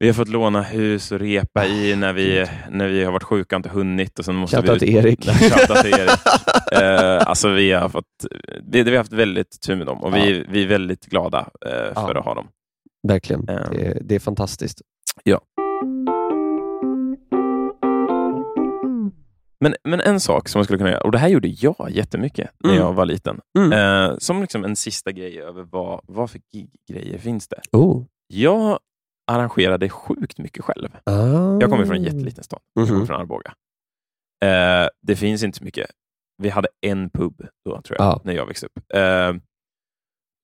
[0.03, 3.57] vi har fått låna hus och repa i när vi, när vi har varit sjuka
[3.57, 4.19] och inte hunnit.
[4.19, 5.25] Och sen måste Shoutout vi till Erik.
[5.25, 6.11] Shoutout till Erik.
[6.73, 8.05] Eh, alltså vi, har fått,
[8.71, 11.71] vi, vi har haft väldigt tur med dem och vi, vi är väldigt glada eh,
[11.71, 12.19] för Ja.
[12.19, 12.49] att ha dem.
[13.09, 13.45] Verkligen.
[13.49, 13.53] Ja.
[13.73, 14.81] Det, är- det är fantastiskt.
[19.61, 22.51] Men, men en sak som man skulle kunna göra, och det här gjorde jag jättemycket
[22.59, 22.83] när Mm.
[22.83, 23.73] jag var liten, Mm.
[23.73, 27.61] eh, som liksom en sista grej över vad, vad för gig-grejer finns det.
[27.73, 28.05] Oh.
[28.27, 28.79] Jag
[29.31, 30.89] arrangerade sjukt mycket själv.
[31.05, 31.59] Ah.
[31.61, 32.61] Jag kommer från en jätteliten stad.
[32.75, 33.07] Jag kommer Mhm.
[33.07, 33.55] från Arboga.
[34.45, 35.91] Eh, det finns inte så mycket.
[36.43, 38.21] Vi hade en pub då, tror jag, Ja.
[38.25, 38.79] när jag växte upp.
[38.95, 39.33] Eh,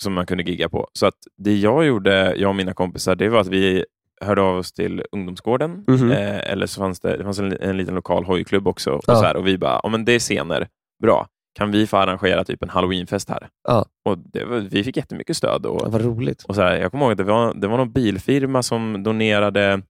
[0.03, 0.89] som man kunde gigga på.
[0.93, 3.85] Så att det jag gjorde, jag och mina kompisar, det var att vi
[4.21, 5.85] hörde av oss till ungdomsgården.
[5.89, 6.13] Mhm.
[6.13, 8.91] Eh, eller så fanns det, det fanns en, en liten lokal hojklubb också.
[8.91, 9.15] Och, Ja.
[9.15, 10.69] så här, och vi bara, ja men det är scener.
[11.03, 11.27] Bra.
[11.59, 13.49] Kan vi få arrangera typ en halloweenfest här?
[13.69, 13.87] Ja.
[14.09, 15.67] Och var, vi fick jättemycket stöd.
[15.67, 16.43] Och, Ja, vad roligt.
[16.43, 19.83] och så här, jag kommer ihåg att det var, det var någon bilfirma som donerade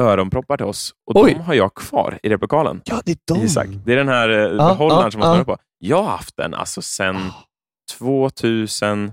[0.00, 0.92] öronproppar till oss.
[1.10, 1.32] Och Oj.
[1.34, 2.80] de har jag kvar i replokalen.
[2.84, 3.42] Ja, det är de.
[3.42, 3.66] Isak.
[3.86, 5.56] Det är den här eh, Ja, behållaren ja, som man snurrar på.
[5.78, 7.16] Jag har haft den alltså sedan
[7.98, 9.12] 2009.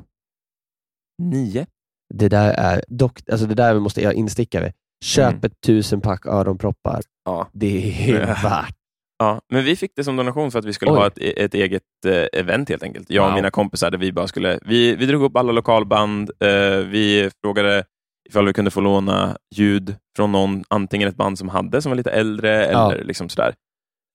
[2.17, 4.71] Det där är dock, alltså det där måste jag insticka vid.
[5.05, 5.39] Köp Mm.
[5.43, 7.01] ett tusen pack öronproppar.
[7.25, 7.47] Ja.
[7.51, 8.75] Det är värt.
[9.19, 10.97] Ja, men vi fick det som donation för att vi skulle Oj.
[10.97, 13.09] ha ett, ett eget eh, event helt enkelt.
[13.09, 13.35] Jag och Wow.
[13.35, 14.59] mina kompisar, där vi bara skulle...
[14.65, 16.31] Vi, vi drog upp alla lokalband.
[16.39, 17.83] Eh, vi frågade
[18.29, 21.97] ifall vi kunde få låna ljud från någon, antingen ett band som hade, som var
[21.97, 22.91] lite äldre, Ja.
[22.93, 23.53] eller liksom sådär.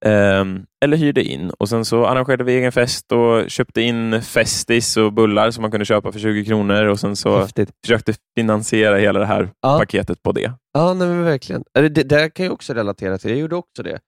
[0.05, 1.51] Ehm, eller hyrde in.
[1.51, 5.71] Och Sen så arrangerade vi egen fest och köpte in Festis och bullar som man
[5.71, 6.85] kunde köpa för 20 kronor.
[6.85, 7.71] Och Sen så Häftigt.
[7.85, 9.79] försökte finansiera hela det här Ja.
[9.79, 10.53] paketet på det.
[10.75, 11.65] Ja, nej, verkligen.
[11.75, 13.31] Det där kan jag också relatera till.
[13.31, 13.99] Jag gjorde också det.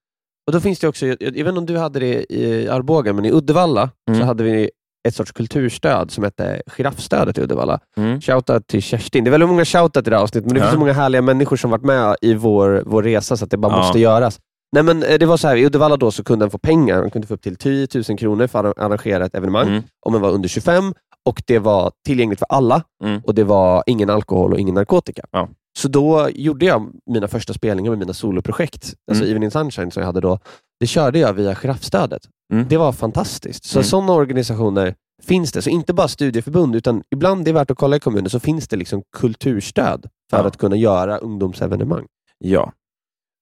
[0.46, 3.12] Och då finns det också, jag, jag vet inte om du hade det i Arboga,
[3.12, 4.20] men i Uddevalla Mm.
[4.20, 4.70] så hade vi
[5.08, 7.78] ett sorts kulturstöd som hette Giraffstödet i Uddevalla.
[7.96, 8.20] Mm.
[8.20, 9.24] Shoutout till Kerstin.
[9.24, 10.64] Det är väldigt många shoutout i det här avsnittet, men det Ja.
[10.64, 13.56] finns så många härliga människor som varit med i vår, vår resa så att det
[13.56, 13.76] bara Ja.
[13.76, 14.40] måste göras.
[14.72, 17.00] Nej, men eh, det var så här, I Uddevalla då så kunde en få pengar.
[17.00, 19.82] Man kunde få upp till 10 000 kronor för att arrangera ett evenemang Mm.
[20.06, 20.94] om man var under 25
[21.26, 23.20] och det var tillgängligt för alla Mm.
[23.24, 25.22] och det var ingen alkohol och ingen narkotika.
[25.30, 25.48] Ja.
[25.78, 29.30] Så då gjorde jag mina första spelningar med mina soloprojekt, alltså Mm.
[29.30, 30.38] Evening Sunshine som jag hade då.
[30.80, 32.22] Det körde jag via giraffstödet.
[32.52, 32.66] Mm.
[32.68, 33.64] Det var fantastiskt.
[33.64, 33.84] Så Mm.
[33.84, 35.62] sådana organisationer finns det.
[35.62, 38.68] Så inte bara studieförbund, utan ibland det är värt att kolla i kommunen, så finns
[38.68, 40.44] det liksom kulturstöd för Ja.
[40.46, 42.06] att kunna göra ungdomsevenemang.
[42.38, 42.72] Ja.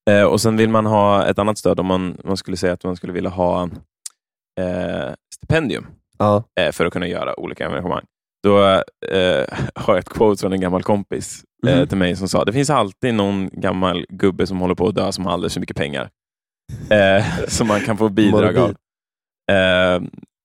[0.09, 2.85] Eh, och Sen vill man ha ett annat stöd om man, man skulle säga att
[2.85, 3.63] man skulle vilja ha
[4.61, 5.87] eh, stipendium.
[6.19, 6.45] Ja.
[6.61, 8.05] eh, för att kunna göra olika arrangemang.
[8.43, 8.59] Då
[9.13, 9.45] eh,
[9.75, 11.87] har jag ett quote från en gammal kompis eh, Mhm.
[11.89, 15.13] till mig som sa, det finns alltid någon gammal gubbe som håller på att dö
[15.13, 16.11] som har alldeles för mycket pengar.
[16.91, 18.77] Eh, som man kan få bidrag av.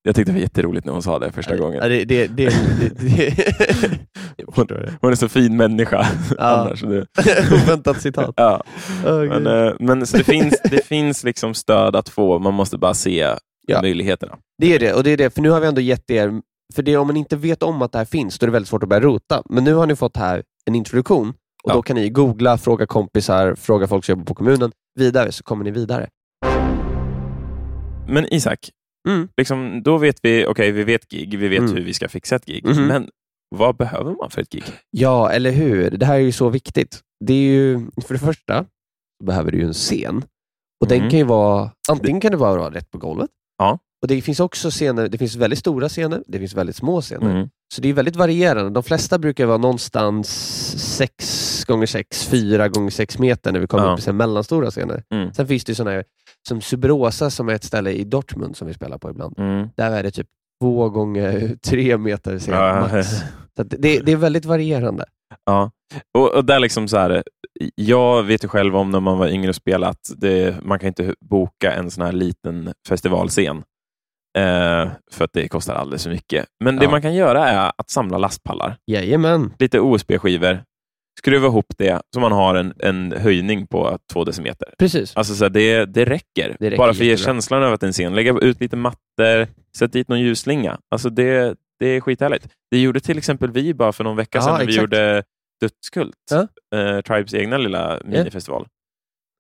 [0.06, 1.80] Jag tyckte det var jätteroligt när hon sa det första gången.
[1.82, 2.46] Ja, det, det, det,
[3.00, 4.94] det.
[5.02, 6.08] Hon är så fin människa.
[6.38, 6.74] Ja.
[7.66, 8.34] Oväntat citat.
[8.38, 8.64] ja.
[9.06, 12.78] Åh, Men, eh, men så det finns, det finns liksom stöd att få, man måste
[12.78, 13.28] bara se
[13.68, 13.82] Ja.
[13.82, 14.38] möjligheterna.
[14.62, 16.32] Det är det, och det är det, för nu har vi ändå gett er,
[16.76, 18.70] för det, om man inte vet om att det här finns, då är det väldigt
[18.70, 19.44] svårt att börja rota.
[19.50, 21.30] Men nu har ni fått här en introduktion,
[21.64, 21.74] och Ja.
[21.74, 25.64] då kan ni googla, fråga kompisar, fråga folk som jobbar på kommunen, vidare så kommer
[25.64, 26.08] ni vidare.
[28.08, 28.60] Men Isak,
[29.08, 29.28] Mm.
[29.38, 31.74] liksom, då vet vi, okej vi vet gig, vi vet Mm.
[31.76, 32.86] hur vi ska fixa ett gig, Mhm.
[32.88, 33.10] men
[33.56, 34.64] vad behöver man för ett gig?
[34.92, 35.92] Ja, eller hur?
[35.92, 37.02] Det här är ju så viktigt.
[37.26, 38.66] Det är ju, för det första
[39.24, 40.24] behöver du ju en scen.
[40.82, 41.10] Och den Mm.
[41.10, 43.80] kan ju vara, antingen kan det vara rätt på golvet, Ja.
[44.02, 47.32] och det finns också scener, det finns väldigt stora scener, det finns väldigt små scener.
[47.32, 47.50] Mm.
[47.76, 48.70] Så det är väldigt varierande.
[48.70, 50.28] De flesta brukar vara någonstans
[50.98, 53.94] 6 gånger 6 4 gånger 6 meter när vi kommer Ja.
[53.98, 55.04] upp här mellanstora scener.
[55.14, 55.34] Mm.
[55.34, 56.04] Sen finns det ju sådana här,
[56.48, 59.40] som Subrosa som är ett ställe i Dortmund som vi spelar på ibland.
[59.40, 59.70] Mm.
[59.76, 60.28] Där är det typ
[60.62, 62.80] 2 gånger 3 meter scen Ja.
[62.92, 63.08] max.
[63.56, 65.06] Så det, det är väldigt varierande.
[65.46, 65.72] Ja,
[66.18, 67.24] och, och där liksom så här,
[67.76, 70.88] jag vet ju själv om när man var yngre och spelade att det, man kan
[70.88, 73.58] inte boka en sån här liten festivalscen
[74.38, 76.46] eh, för att det kostar alldeles för mycket.
[76.64, 76.92] Men det Ja.
[76.92, 79.54] man kan göra är att samla lastpallar, Jajamän.
[79.60, 80.64] lite OSB-skivor,
[81.20, 84.74] skruva ihop det så man har en, en höjning på två decimeter.
[84.80, 85.16] Precis.
[85.16, 86.56] Alltså så här, det, det, räcker.
[86.60, 87.34] Det räcker Bara för att ge jättebra.
[87.34, 88.16] känslan av att det är en scen.
[88.16, 89.48] Lägga ut lite mattor,
[89.78, 90.78] sätt dit någon ljusslinga.
[90.92, 92.48] Alltså det, det är skithärligt.
[92.72, 94.82] Det gjorde till exempel vi bara för någon vecka sedan när vi exakt.
[94.82, 95.24] gjorde
[95.62, 96.48] Dödskult, Ja.
[96.80, 98.68] eh, Tribes egna lilla minifestival.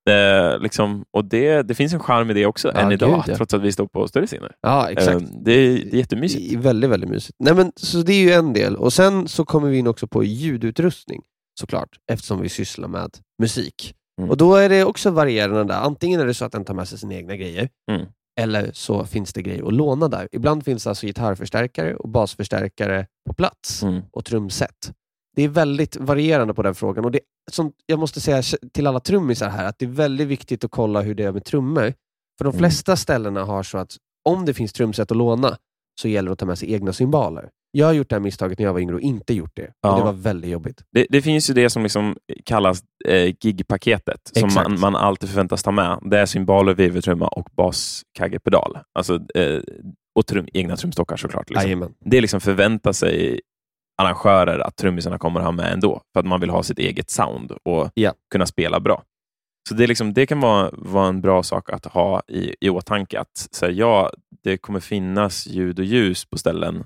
[0.10, 3.34] Eh, liksom, och det, det finns en charm i det också, Ja, än idag, gud,
[3.34, 3.36] ja.
[3.38, 4.52] trots att vi står på större scener.
[4.62, 5.22] Ja, exakt.
[5.22, 6.50] Eh, det, är, det är jättemysigt.
[6.50, 7.36] Det är väldigt, väldigt mysigt.
[7.40, 8.76] Nej, men, så det är ju en del.
[8.76, 11.22] Och Sen så kommer vi in också på ljudutrustning,
[11.60, 13.96] såklart, eftersom vi sysslar med musik.
[14.20, 14.30] Mm.
[14.30, 15.63] Och Då är det också varierande.
[15.74, 15.80] där.
[15.82, 18.06] Antingen är det så att den tar med sig sina egna grejer, Mm.
[18.39, 20.28] eller så finns det grejer att låna där.
[20.32, 24.02] Ibland finns alltså gitarrförstärkare och basförstärkare på plats Mm.
[24.12, 24.92] och trumset.
[25.36, 27.06] Det är väldigt varierande på den frågan.
[27.06, 27.20] Och det,
[27.52, 28.42] som jag måste säga
[28.74, 31.46] till alla trummisar här, att det är väldigt viktigt att kolla hur det är med
[31.46, 31.94] trummor.
[32.38, 32.60] För de Mm.
[32.60, 33.92] flesta ställena har så att
[34.30, 35.58] om det finns trumset att låna,
[36.02, 37.50] så gäller det att ta med sig egna cymbaler.
[37.76, 39.74] Jag har gjort det här misstaget när jag var yngre och inte gjort det.
[39.82, 39.98] Ja.
[39.98, 40.82] Det var väldigt jobbigt.
[40.92, 45.64] Det, det finns ju det som liksom kallas eh, gigpaketet, som man, man alltid förväntas
[45.64, 46.00] ta med.
[46.02, 48.78] Det är cymbaler, virveltrumma och baskaggepedal.
[49.00, 49.62] Alltså, eh,
[50.16, 51.50] och trum, egna trumstockar såklart.
[51.50, 51.94] Liksom.
[52.06, 53.42] Det liksom förväntar sig
[54.02, 57.52] arrangörer att trummisarna kommer ha med ändå, för att man vill ha sitt eget sound
[57.52, 58.14] och Ja.
[58.32, 59.04] kunna spela bra.
[59.70, 62.70] Så det, är liksom, det kan vara, vara en bra sak att ha i, i
[62.70, 63.20] åtanke.
[63.20, 64.12] Att så här, ja,
[64.44, 66.84] det kommer finnas ljud och ljus på ställen,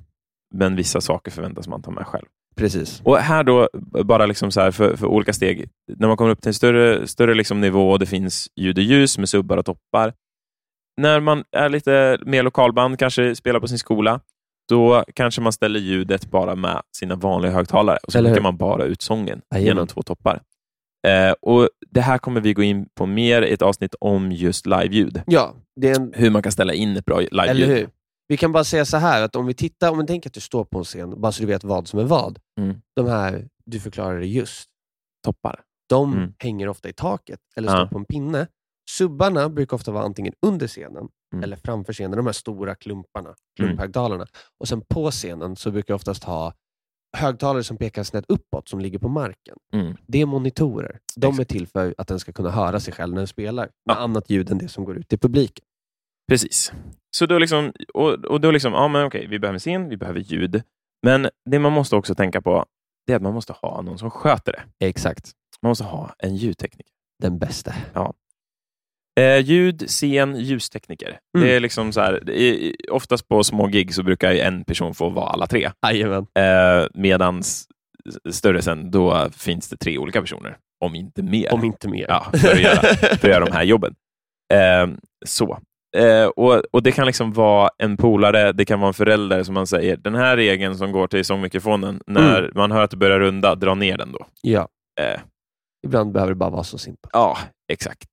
[0.55, 2.25] men vissa saker förväntas man ta med själv.
[2.55, 3.01] Precis.
[3.03, 3.69] Och här då,
[4.03, 5.69] bara liksom så här för, för olika steg.
[5.97, 8.83] När man kommer upp till en större, större liksom nivå och det finns ljud och
[8.83, 10.13] ljus med subbar och toppar.
[11.01, 14.19] När man är lite mer lokalband, kanske spelar på sin skola,
[14.69, 18.83] då kanske man ställer ljudet bara med sina vanliga högtalare och så skickar man bara
[18.83, 19.67] ut sången Jajamän.
[19.67, 20.41] genom två toppar.
[21.07, 24.65] Eh, och Det här kommer vi gå in på mer i ett avsnitt om just
[24.65, 25.21] live-ljud.
[25.27, 27.89] Ja, det är en, Hur man kan ställa in ett bra eller live-ljud.
[28.27, 30.39] Vi kan bara säga så här, att om vi tittar, om vi tänker att du
[30.39, 32.39] står på en scen, bara så du vet vad som är vad.
[32.59, 32.81] Mm.
[32.95, 34.69] De här, du förklarade just,
[35.25, 35.61] Toppar.
[35.89, 36.33] de Mm.
[36.39, 37.77] hänger ofta i taket eller Ja.
[37.77, 38.47] står på en pinne.
[38.89, 41.43] Subbarna brukar ofta vara antingen under scenen Mm.
[41.43, 44.27] eller framför scenen, de här stora klumparna, klumphögtalarna.
[44.59, 46.53] Och sen på scenen så brukar jag oftast ha
[47.17, 49.57] högtalare som pekar snett uppåt, som ligger på marken.
[49.73, 49.97] Mm.
[50.07, 50.99] Det är monitorer.
[51.15, 51.49] De är Exakt.
[51.49, 53.99] till för att den ska kunna höra sig själv när den spelar, med Ja.
[53.99, 55.65] annat ljud än det som går ut till publiken.
[56.27, 56.71] Precis.
[57.17, 60.19] Så då liksom, och, och då liksom, ja men okej, vi behöver scen, vi behöver
[60.19, 60.61] ljud.
[61.03, 62.65] Men det man måste också tänka på,
[63.07, 64.85] det är att man måste ha någon som sköter det.
[64.85, 65.31] Exakt.
[65.61, 66.93] Man måste ha en ljudtekniker.
[67.23, 67.73] Den bästa.
[69.19, 71.19] Eh, ljud, scen, ljustekniker.
[71.37, 71.47] Mm.
[71.47, 75.09] Det är liksom så här, är, oftast på små gig så brukar en person få
[75.09, 75.71] vara alla tre.
[75.87, 76.27] Jajamän.
[76.39, 77.67] Eh, medans
[78.31, 81.53] större sen, då finns det tre olika personer, om inte mer.
[81.53, 82.05] Om inte mer.
[82.09, 83.95] Ja, för att göra, för att göra de här jobben.
[84.53, 84.87] Eh,
[85.25, 85.59] så.
[85.97, 89.53] Eh, och, och Det kan liksom vara en polare, det kan vara en förälder som
[89.53, 93.19] man säger, den här regeln som går till sångmikrofonen, när man hör att det börjar
[93.19, 94.25] runda, dra ner den då.
[94.41, 94.67] ja.
[94.99, 95.19] Eh,
[95.87, 97.09] Ibland behöver det bara vara så simpelt.
[97.13, 97.37] ja,
[97.71, 98.03] exakt.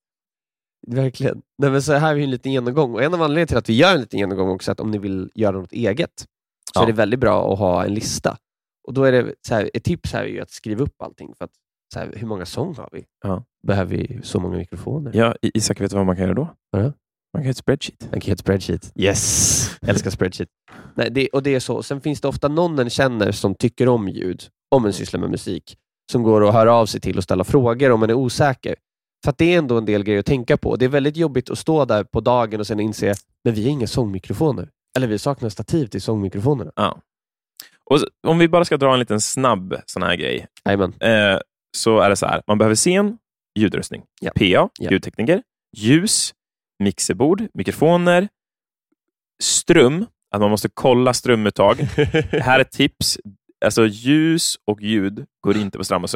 [0.87, 1.43] Verkligen.
[1.59, 2.95] Nej, men så här har vi en liten genomgång.
[2.95, 4.91] Och en av anledningarna till att vi gör en liten genomgång också är att om
[4.91, 6.27] ni vill göra något eget, så
[6.75, 6.83] Ja.
[6.83, 8.37] är det väldigt bra att ha en lista.
[8.89, 11.35] Och då är det så här, Ett tips här är ju att skriva upp allting.
[11.39, 11.51] För att,
[11.95, 13.05] så här, hur många sång har vi?
[13.25, 13.45] Ja.
[13.67, 15.11] Behöver vi så många mikrofoner?
[15.15, 16.49] Ja, Isak, vet du vad man kan göra då?
[16.71, 16.93] Vadå?
[17.35, 18.09] Man kan göra ett spreadsheet.
[18.11, 18.93] Man kan göra ett spreadsheet.
[18.97, 19.71] Yes!
[19.87, 20.49] Älskar spreadsheet.
[20.95, 21.83] Nej, det, och det är så.
[21.83, 25.31] Sen finns det ofta någon en känner som tycker om ljud, om en sysslar med
[25.31, 25.77] musik,
[26.13, 28.75] som går och hör av sig till och ställa frågor om man är osäker.
[29.25, 30.77] För att det är ändå en del grejer att tänka på.
[30.77, 33.71] Det är väldigt jobbigt att stå där på dagen och sen inse, men vi har
[33.71, 34.69] inga sångmikrofoner.
[34.97, 36.73] Eller vi saknar stativ till sångmikrofonerna.
[36.77, 37.01] Ja.
[37.91, 40.47] Och så, om vi bara ska dra en liten snabb sån här grej,
[41.01, 41.39] eh,
[41.77, 42.43] så är det så här.
[42.47, 43.19] Man behöver scen,
[43.59, 44.31] ljudrustning, Ja.
[44.35, 44.71] PA, Ja.
[44.91, 45.43] ljudtekniker,
[45.77, 46.35] ljus,
[46.79, 48.29] mixerbord, mikrofoner,
[49.43, 51.77] ström, att man måste kolla strömuttag.
[52.33, 53.19] här är ett tips.
[53.65, 56.09] Alltså ljus och ljud går inte på samma,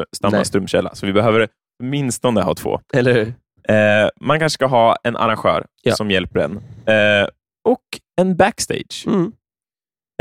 [0.43, 1.47] strömkälla, så vi behöver
[1.83, 2.79] åtminstone ha två.
[2.93, 3.33] Eller hur?
[3.75, 5.95] Eh, man kanske ska ha en arrangör Ja.
[5.95, 6.57] som hjälper en.
[6.85, 7.27] Eh,
[7.63, 7.83] och
[8.21, 9.05] en backstage.
[9.07, 9.31] Mm.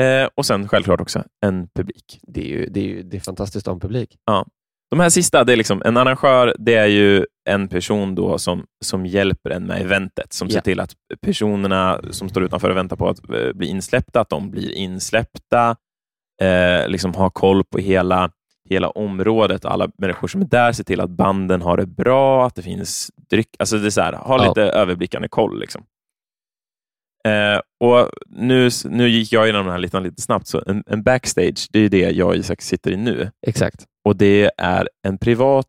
[0.01, 2.21] Eh, och sen självklart också en publik.
[2.23, 4.17] Det, är ju, det, är ju, det är fantastiskt att ha en publik.
[4.91, 8.65] De här sista, det är liksom, en arrangör det är ju en person då som,
[8.85, 10.63] som hjälper en med eventet, som ser Ja.
[10.63, 14.51] till att personerna som står utanför och väntar på att eh, bli insläppta, att de
[14.51, 15.77] blir insläppta,
[16.43, 18.31] eh, liksom ha koll på hela,
[18.69, 22.55] hela området, alla människor som är där, se till att banden har det bra, att
[22.55, 25.61] det finns dryck, alltså det är så här, ha lite överblickande koll.
[25.61, 25.85] Liksom.
[27.29, 31.03] Eh, och nu, nu gick jag igenom den här lite, lite snabbt, så en, en
[31.03, 33.31] backstage, det är det jag och Isak sitter i nu.
[33.47, 33.85] Exakt.
[34.05, 35.67] Och det är en privat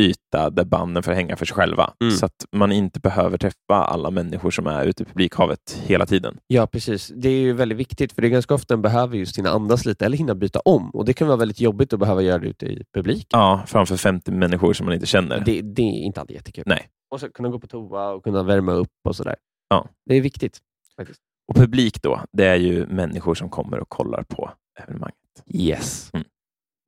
[0.00, 1.92] yta där banden får hänga för sig själva.
[2.00, 2.16] Mm.
[2.16, 6.38] Så att man inte behöver träffa alla människor som är ute i publikhavet hela tiden.
[6.46, 7.12] Ja, precis.
[7.16, 9.84] Det är ju väldigt viktigt, för det är ganska ofta en behöver just hinna andas
[9.86, 10.90] lite eller hinna byta om.
[10.90, 13.26] Och Det kan vara väldigt jobbigt att behöva göra det ute i publik.
[13.30, 15.40] Ja, framför 50 människor som man inte känner.
[15.40, 16.64] Det, det är inte alltid jättekul.
[16.66, 16.88] Nej.
[17.10, 19.36] Och så kunna gå på toa och kunna värma upp och sådär.
[19.68, 19.88] Ja.
[20.06, 20.58] Det är viktigt.
[20.96, 21.20] faktiskt.
[21.48, 24.50] Och publik då, det är ju människor som kommer och kollar på
[24.82, 25.16] evenemanget.
[25.46, 26.10] Yes.
[26.12, 26.26] Mm.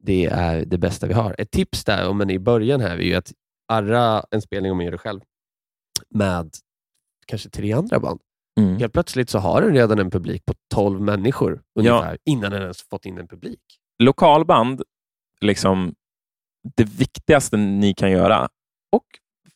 [0.03, 1.35] Det är det bästa vi har.
[1.39, 3.33] Ett tips där, om man är i början här, är ju att
[3.69, 5.21] arra en spelning om man gör det själv
[6.11, 6.51] med
[7.27, 8.21] kanske tre andra band.
[8.61, 8.77] Mm.
[8.77, 12.83] Helt plötsligt så har den redan en publik på 12 människor ungefär, innan den ens
[12.83, 13.61] fått in en publik.
[13.99, 14.83] Lokalband,
[15.41, 15.95] liksom
[16.77, 18.49] det viktigaste ni kan göra,
[18.93, 19.07] och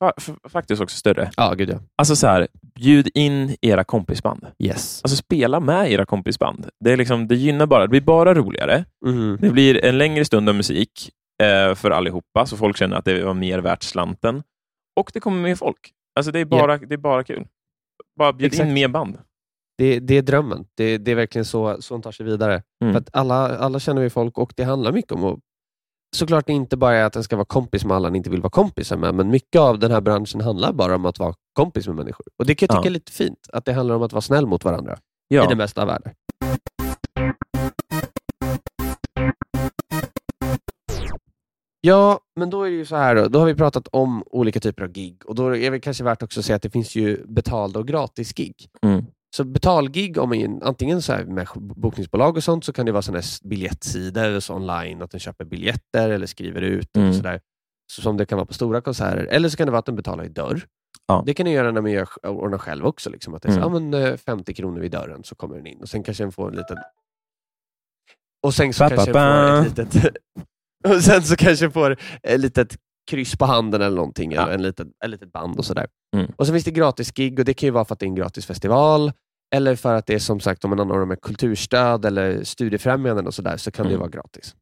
[0.04, 1.30] fa- fa- faktiskt också större.
[1.36, 1.78] Ja, gud ja.
[1.96, 4.46] Alltså så här, bjud in era kompisband.
[4.58, 5.00] Yes.
[5.04, 6.68] Alltså spela med era kompisband.
[6.84, 8.84] Det, är liksom, det gynnar bara, det blir bara roligare.
[9.06, 9.38] Mhm.
[9.40, 11.10] Det blir en längre stund av musik
[11.42, 14.42] eh, för allihopa, så folk känner att det var mer värt slanten.
[15.00, 15.92] Och det kommer mer folk.
[16.18, 17.46] Alltså det är bara, det är bara kul.
[18.18, 18.68] Bara bjud Exakt.
[18.68, 19.18] in mer band.
[19.78, 20.64] Det, det är drömmen.
[20.76, 22.62] Det, det är verkligen så, så hon tar sig vidare.
[22.84, 22.92] Mm.
[22.94, 25.38] För att alla, alla känner vi folk och det handlar mycket om att
[26.16, 28.96] Såklart inte bara att den ska vara kompis med alla den inte vill vara kompisar
[28.96, 32.26] med, men mycket av den här branschen handlar bara om att vara kompis med människor.
[32.38, 32.90] Och Det kan jag tycka Ja.
[32.90, 34.92] är lite fint, att det handlar om att vara snäll mot varandra
[35.30, 35.46] i Ja.
[35.48, 36.12] det mesta av världen.
[41.80, 43.28] Ja, men då är det ju så här då.
[43.28, 46.22] Då har vi pratat om olika typer av gig och då är det kanske värt
[46.22, 48.54] också att säga att det finns ju betalda och gratis gig.
[48.82, 49.04] Mm.
[49.36, 53.02] Så betalgig, om man, antingen så här med bokningsbolag och sånt, så kan det vara
[53.02, 56.96] såna biljettsidor så online, att den köper biljetter eller skriver ut.
[56.96, 57.06] Mm.
[57.08, 57.40] Eller sådär,
[57.92, 59.24] så som det kan vara på stora konserter.
[59.30, 60.66] Eller så kan det vara att den betalar i dörr.
[61.06, 61.22] Ja.
[61.26, 63.10] Det kan den göra när man gör, ordnar själv också.
[63.10, 63.72] Liksom, att det är så, Mm.
[63.92, 66.32] ja, men, eh, 50 kronor vid dörren så kommer den in och sen kanske den
[66.32, 66.76] får en liten...
[68.42, 69.70] Och sen så Ba, kanske ba, den ba.
[69.74, 70.16] får ett litet...
[70.88, 72.76] och sen så kanske den får ett litet
[73.10, 74.42] kryss på handen eller någonting, Ja.
[74.42, 75.86] eller en litet, ett litet band och sådär.
[76.16, 76.30] Mm.
[76.36, 78.08] Och så finns det gratis gig och det kan ju vara för att det är
[78.08, 79.12] en gratis festival,
[79.54, 83.34] eller för att det är som sagt om man anordnar med kulturstöd eller studiefrämjanden och
[83.34, 84.00] sådär, så kan det Mm.
[84.00, 84.54] vara gratis.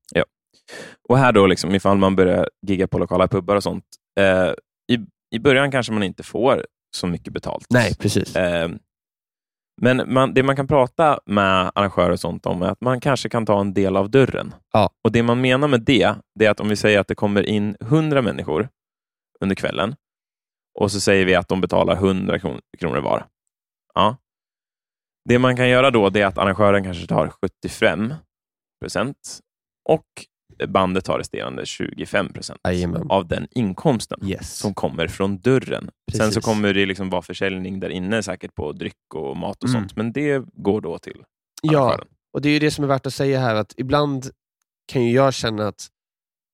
[1.09, 3.85] Och här då, liksom, ifall man börjar gigga på lokala pubbar och sånt.
[4.21, 4.51] Eh,
[4.93, 4.99] i,
[5.35, 7.67] I början kanske man inte får så mycket betalt.
[7.71, 8.37] Nej, precis.
[8.37, 8.69] Eh,
[9.83, 13.29] men man, det man kan prata med arrangörer och sånt om är att man kanske
[13.29, 14.55] kan ta en del av dörren.
[14.73, 14.91] Ja.
[15.05, 17.43] Och Det man menar med det, det är att om vi säger att det kommer
[17.43, 18.69] in 100 människor
[19.41, 19.97] under kvällen
[20.79, 23.27] och så säger vi att de betalar 100 kron- kronor var.
[23.95, 24.17] Ja.
[25.29, 28.15] Det man kan göra då är att arrangören kanske tar 75
[28.81, 29.39] procent
[29.89, 30.05] och
[30.69, 32.61] bandet tar resterande 25 procent
[33.09, 34.57] av den inkomsten Yes.
[34.59, 35.91] som kommer från dörren.
[36.13, 36.45] Sen så Precis.
[36.45, 39.81] kommer det liksom vara försäljning där inne säkert på dryck och mat och Mm.
[39.83, 41.25] sånt, men det går då till
[41.63, 41.99] Ja,
[42.33, 44.31] och det är ju det som är värt att säga här, att ibland
[44.93, 45.87] kan ju jag känna att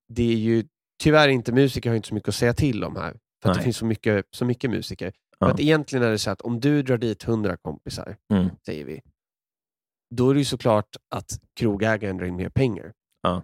[0.09, 0.65] det är ju
[1.03, 3.17] tyvärr inte musiker har inte så mycket att säga till om här.
[3.43, 5.13] För att det finns så mycket, så mycket musiker.
[5.39, 5.47] Ja.
[5.47, 8.49] För att egentligen är det så att om du drar dit 100 kompisar, Mm.
[8.67, 9.01] säger vi,
[10.15, 12.93] då är det ju såklart att krogägaren drar in mer pengar.
[13.23, 13.43] Ja.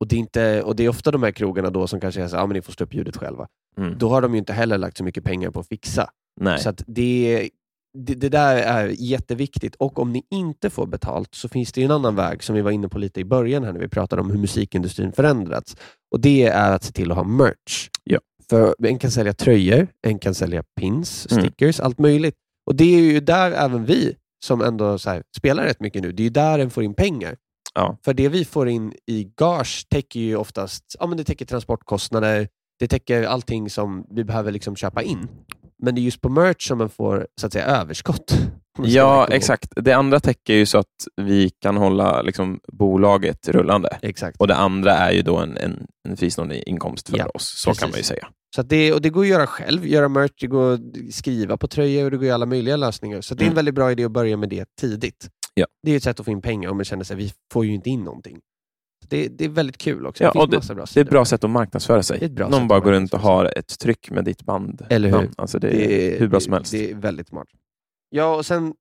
[0.00, 2.26] Och, det är inte, och det är ofta de här krogarna då som kanske säger
[2.36, 3.46] att ah, men ni får stå upp ljudet själva.
[3.78, 3.98] Mm.
[3.98, 6.10] Då har de ju inte heller lagt så mycket pengar på att fixa.
[6.40, 6.58] Nej.
[6.60, 7.48] Så att det,
[7.98, 9.74] det, det där är jätteviktigt.
[9.74, 12.70] Och om ni inte får betalt så finns det en annan väg som vi var
[12.70, 15.76] inne på lite i början här när vi pratade om hur musikindustrin förändrats.
[16.12, 17.88] Och Det är att se till att ha merch.
[18.04, 18.18] Ja.
[18.50, 21.44] För En kan sälja tröjor, en kan sälja pins, Mm.
[21.44, 22.34] stickers, allt möjligt.
[22.66, 26.22] Och Det är ju där även vi som ändå här, spelar rätt mycket nu, det
[26.22, 27.36] är ju där den får in pengar.
[27.78, 27.96] Ja.
[28.04, 32.48] För det vi får in i gage täcker ju oftast ja, men det täcker transportkostnader,
[32.78, 35.28] det täcker allting som vi behöver liksom köpa in.
[35.82, 38.32] Men det är just på merch som man får så att säga överskott.
[38.82, 39.72] Ja, exakt.
[39.76, 43.98] Det andra täcker ju så att vi kan hålla liksom, bolaget rullande.
[44.02, 44.40] exakt.
[44.40, 47.54] Och det andra är ju då en, en, en fristående inkomst för Ja, oss.
[47.56, 47.92] Så kan precis.
[47.92, 48.28] man ju säga.
[48.56, 51.68] Så det, och det går att göra själv, göra merch, det går att skriva på
[51.68, 53.20] tröjor och det går att göra alla möjliga lösningar.
[53.20, 53.56] Så det är en Mm.
[53.56, 55.28] väldigt bra idé att börja med det tidigt.
[55.58, 55.66] Ja.
[55.82, 57.74] Det är ett sätt att få in pengar om man känner sig vi får ju
[57.74, 58.40] inte in någonting.
[59.08, 60.24] Det, det är väldigt kul också.
[60.24, 62.28] Ja, finns och bra Det är ett bra sätt att marknadsföra sig.
[62.28, 64.86] Det Någon bara går runt och har ett tryck med ditt band.
[64.90, 65.30] Eller hur?
[65.36, 66.72] Alltså det, är hur bra som helst.
[66.72, 67.48] Det är väldigt smart.
[68.10, 68.74] Ja, och sen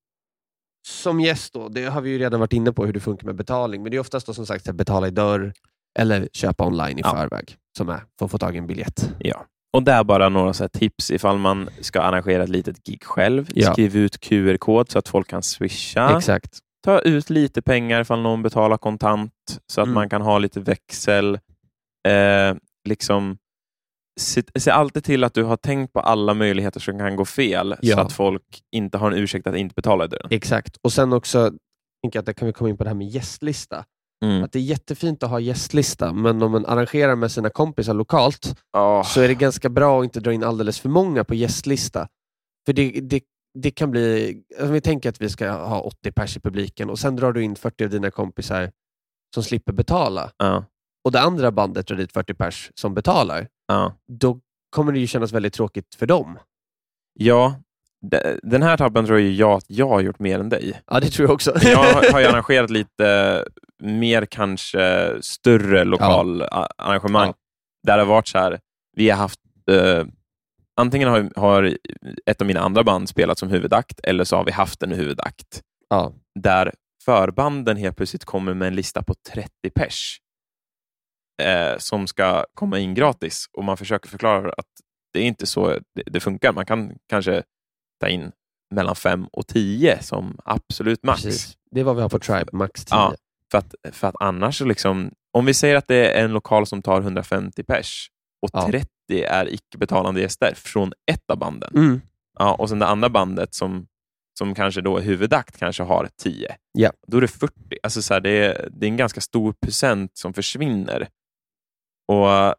[0.88, 3.36] som gäst då, det har vi ju redan varit inne på hur det funkar med
[3.36, 5.54] betalning, men det är oftast då som sagt att betala i dörr
[6.00, 7.16] eller köpa online i Ja.
[7.16, 9.14] förväg, som är för att få tag i en biljett.
[9.20, 9.46] Ja.
[9.74, 13.50] Och där bara några så här tips ifall man ska arrangera ett litet gig själv.
[13.56, 13.72] Ja.
[13.74, 16.18] Skriv ut QR-kod så att folk kan swisha.
[16.18, 16.60] Exakt.
[16.88, 19.32] Ta ut lite pengar ifall någon betalar kontant
[19.72, 19.94] så att Mm.
[19.96, 21.36] man kan ha lite växel.
[22.08, 22.56] Eh,
[22.90, 23.38] liksom,
[24.20, 27.72] se, se alltid till att du har tänkt på alla möjligheter som kan gå fel
[27.74, 28.00] så Ja.
[28.02, 30.28] att folk inte har en ursäkt att inte betala i dörren.
[30.32, 30.78] Exakt.
[30.82, 31.52] Och sen också,
[32.04, 33.86] tänker att kan vi komma in på det här med gästlista.
[34.26, 34.44] Mm.
[34.44, 38.56] Att det är jättefint att ha gästlista, men om man arrangerar med sina kompisar lokalt
[38.78, 42.08] Ah, så är det ganska bra att inte dra in alldeles för många på gästlista.
[42.66, 43.22] För det, det,
[43.62, 47.00] det kan bli, om vi tänker att vi ska ha 80 pers i publiken och
[47.00, 48.72] sen drar du in 40 av dina kompisar
[49.34, 50.66] som slipper betala ja,
[51.06, 53.94] och det andra bandet drar dit 40 pers som betalar, ja.
[54.08, 54.40] då
[54.70, 56.40] kommer det ju kännas väldigt tråkigt för dem.
[57.20, 57.56] ja,
[58.12, 60.82] de- den här tabben tror jag att jag har gjort mer än dig.
[60.88, 61.54] Ja, det tror jag också.
[61.64, 61.78] Jag
[62.12, 63.46] har- ju arrangerat lite
[63.84, 67.28] mer kanske större lokal a- arrangemang.
[67.28, 67.34] Ja.
[67.88, 68.60] Där det har varit så här,
[68.96, 69.40] vi har haft
[69.72, 70.06] eh,
[70.78, 71.78] Antingen har, har
[72.26, 75.62] ett av mina andra band spelat som huvudakt eller så har vi haft en huvudakt
[75.90, 76.14] ja.
[76.40, 76.74] där
[77.06, 80.18] förbanden helt plötsligt kommer med en lista på 30 pers
[81.42, 84.68] eh, som ska komma in gratis och man försöker förklara att
[85.14, 86.54] det är inte så det, det funkar.
[86.54, 87.44] Man kan kanske
[88.00, 88.32] ta in
[88.76, 91.24] mellan 5 och 10 som absolut max.
[91.24, 91.58] Precis.
[91.72, 92.96] Det är vad vi har på Tribe, max 10.
[92.96, 93.16] Ja.
[93.52, 96.82] För att, för att annars, liksom, om vi säger att det är en lokal som
[96.82, 98.08] tar 150 pers
[98.42, 98.68] och Ja.
[98.68, 101.72] 30 är icke-betalande gäster från ett av banden.
[101.76, 102.02] Mm.
[102.40, 103.88] Ja, och sen det andra bandet som,
[104.40, 106.56] som kanske då är huvudakt kanske har 10.
[106.72, 106.92] Ja.
[107.08, 107.54] Då är det 40.
[107.84, 111.08] Alltså så här, det, är, det är en ganska stor procent som försvinner.
[112.08, 112.54] Och eh,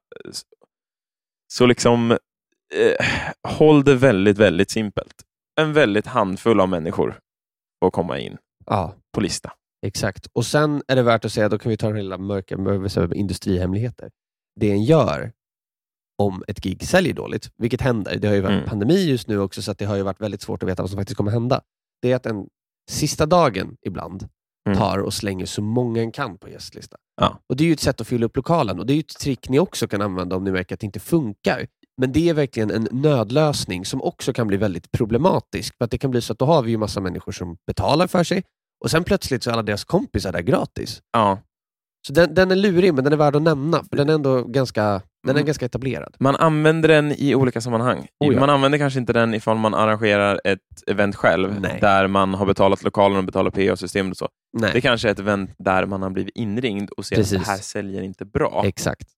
[1.53, 2.11] Så liksom,
[2.75, 3.07] eh,
[3.49, 5.15] håll det väldigt, väldigt simpelt.
[5.61, 7.19] En väldigt handfull av människor
[7.85, 9.53] får komma in Ja, på lista.
[9.87, 10.27] exakt.
[10.33, 13.15] Och sen är det värt att säga, då kan vi ta den lilla mörka mörka
[13.15, 14.11] industrihemligheter.
[14.61, 15.33] Det en gör
[16.19, 18.69] om ett gig säljer dåligt, vilket händer, det har ju varit Mm.
[18.69, 20.91] pandemi just nu också, så att det har ju varit väldigt svårt att veta vad
[20.91, 21.61] som faktiskt kommer hända.
[22.03, 22.47] Det är att den
[22.91, 24.29] sista dagen ibland
[24.69, 24.79] Mm.
[24.79, 26.97] tar och slänger så många en kan på gästlista.
[27.21, 27.39] Ja.
[27.49, 29.19] Och Det är ju ett sätt att fylla upp lokalen och det är ju ett
[29.21, 31.67] trick ni också kan använda om ni märker att det inte funkar.
[32.01, 35.75] Men det är verkligen en nödlösning som också kan bli väldigt problematisk.
[35.79, 38.07] För att Det kan bli så att då har vi ju massa människor som betalar
[38.07, 38.43] för sig
[38.85, 41.03] och sen plötsligt så är alla deras kompisar där gratis.
[41.13, 41.39] Ja.
[42.07, 43.85] Så den, den är lurig, men den är värd att nämna.
[43.85, 45.47] För Den är ändå ganska, den är Mm.
[45.47, 46.17] ganska etablerad.
[46.21, 48.07] Man använder den i olika sammanhang.
[48.21, 48.41] Oh ja.
[48.41, 51.79] Man använder kanske inte den ifall man arrangerar ett event själv, Nej.
[51.81, 54.29] där man har betalat lokalen och betalat PA-systemet och så.
[54.59, 57.39] Nej, Det kanske är ett event där man har blivit inringd och ser Precis.
[57.39, 58.63] att det här säljer inte bra.
[58.67, 59.09] exakt.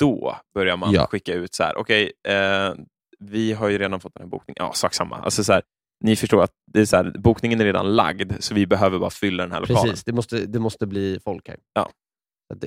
[0.00, 1.06] Då börjar man Ja.
[1.06, 2.74] skicka ut så här, okej, eh,
[3.18, 4.56] vi har ju redan fått den här bokningen.
[4.58, 5.16] Ja, sak samma.
[5.16, 5.62] Alltså så här,
[6.04, 9.10] ni förstår att det är så här, bokningen är redan lagd, så vi behöver bara
[9.10, 9.82] fylla den här lokalen.
[9.90, 11.56] Precis, det måste, det måste bli folk här.
[11.74, 11.90] Ja.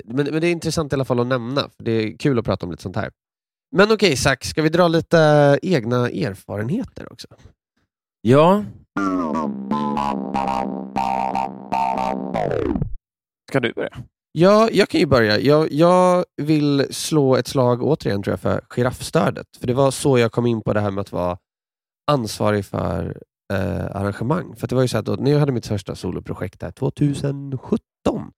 [0.04, 2.44] Men, men det är intressant i alla fall att nämna, för det är kul att
[2.44, 3.10] prata om lite sånt här.
[3.76, 7.26] Men okej, Zack, ska vi dra lite egna erfarenheter också?
[8.20, 8.64] Ja.
[13.48, 13.96] Ska du börja?
[14.32, 15.38] Ja, jag kan ju börja.
[15.38, 19.46] Jag, jag vill slå ett slag återigen tror jag för giraffstödet.
[19.60, 21.38] För det var så jag kom in på det här med att vara
[22.10, 24.56] ansvarig för eh, arrangemang.
[24.56, 27.80] För det var ju så att då, när jag hade mitt första soloprojekt där 2017
[28.08, 28.30] ehm,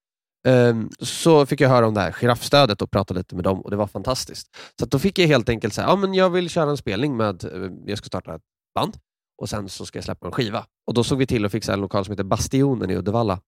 [0.49, 3.70] Ehm, så fick jag höra om det här giraffstödet och prata lite med dem och
[3.70, 4.57] det var fantastiskt.
[4.78, 7.16] Så att då fick jag helt enkelt säga, ja men jag vill köra en spelning
[7.16, 8.43] med, eh, jag ska starta ett
[8.74, 8.97] band
[9.43, 10.66] och sen så ska jag släppa en skiva.
[10.86, 13.40] Och då såg vi till att fixa en lokal som heter Bastionen i Uddevalla.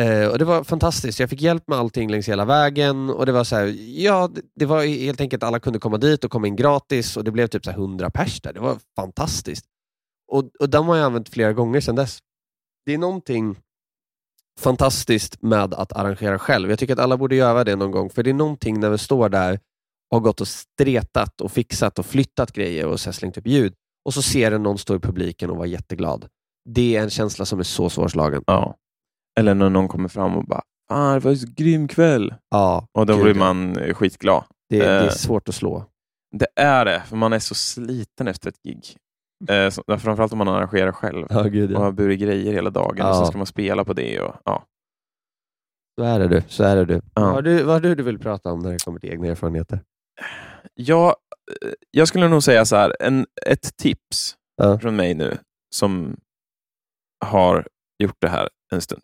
[0.00, 1.20] Eh, och Det var fantastiskt.
[1.20, 3.10] Jag fick hjälp med allting längs hela vägen.
[3.10, 3.66] Och Det var så här,
[4.02, 7.24] ja, det, det var helt enkelt alla kunde komma dit och komma in gratis och
[7.24, 8.52] det blev typ så här 100 pers där.
[8.52, 9.64] Det var fantastiskt.
[10.32, 12.18] Och, och den har jag använt flera gånger sedan dess.
[12.86, 13.56] Det är någonting
[14.58, 16.70] fantastiskt med att arrangera själv.
[16.70, 18.98] Jag tycker att alla borde göra det någon gång, för det är någonting när vi
[18.98, 19.58] står där
[20.10, 23.74] och har gått och stretat och fixat och flyttat grejer och så slängt upp ljud
[24.04, 26.28] och så ser en någon stå i publiken och vara jätteglad.
[26.68, 28.42] Det är en känsla som är så svårslagen.
[28.46, 28.76] Ja.
[29.40, 32.34] Eller när någon kommer fram och bara ah, det var en så grym kväll.
[32.50, 34.44] Ja, Och då gud, blir man eh, skitglad.
[34.68, 35.84] Det, det är eh, svårt att slå.
[36.38, 38.96] Det är det, för man är så sliten efter ett gig.
[39.48, 41.26] Eh, så, framförallt om man arrangerar själv.
[41.30, 43.14] Ja, gud och har burit grejer hela dagen och Ja.
[43.14, 44.20] sen ska man spela på det.
[44.20, 44.64] Och, ja.
[45.98, 46.42] Så är det du.
[46.48, 47.00] Så är det du.
[47.14, 47.32] Ja.
[47.32, 47.62] Vad du.
[47.62, 49.80] Vad du du vill prata om när det kommer till egna erfarenheter?
[50.74, 54.78] Jag, eh, jag skulle nog säga så här, en, ett tips Ja.
[54.78, 55.38] från mig nu
[55.74, 56.16] som
[57.24, 57.66] har
[57.98, 59.02] gjort det här en stund.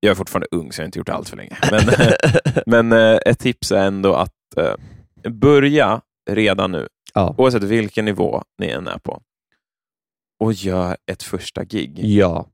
[0.00, 1.58] Jag är fortfarande ung, så jag har inte gjort det allt för länge.
[1.70, 1.80] Men,
[2.88, 4.74] men eh, ett tips är ändå att eh,
[5.30, 6.00] börja
[6.30, 7.34] redan nu, Ja.
[7.38, 9.22] oavsett vilken nivå ni än är på,
[10.40, 11.98] och gör ett första gig.
[12.04, 12.46] ja.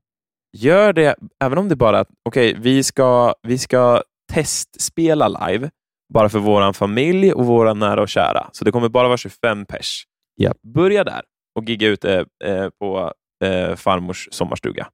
[0.57, 4.03] Gör det, även om det bara är att okej, vi, ska, vi ska
[4.33, 5.69] testspela live,
[6.13, 8.49] bara för vår familj och våra nära och kära.
[8.51, 10.03] Så det kommer bara vara 25 pers.
[10.35, 10.53] Ja.
[10.73, 11.21] Börja där
[11.55, 14.87] och gigga ute eh, på eh, farmors sommarstuga.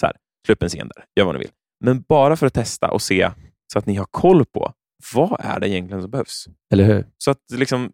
[0.00, 1.50] Så här, slå upp en scen där, gör vad ni vill.
[1.84, 3.30] Men bara för att testa och se
[3.72, 4.72] så att ni har koll på
[5.14, 6.46] vad är det egentligen som behövs.
[6.72, 7.06] Eller hur?
[7.18, 7.92] Så att liksom,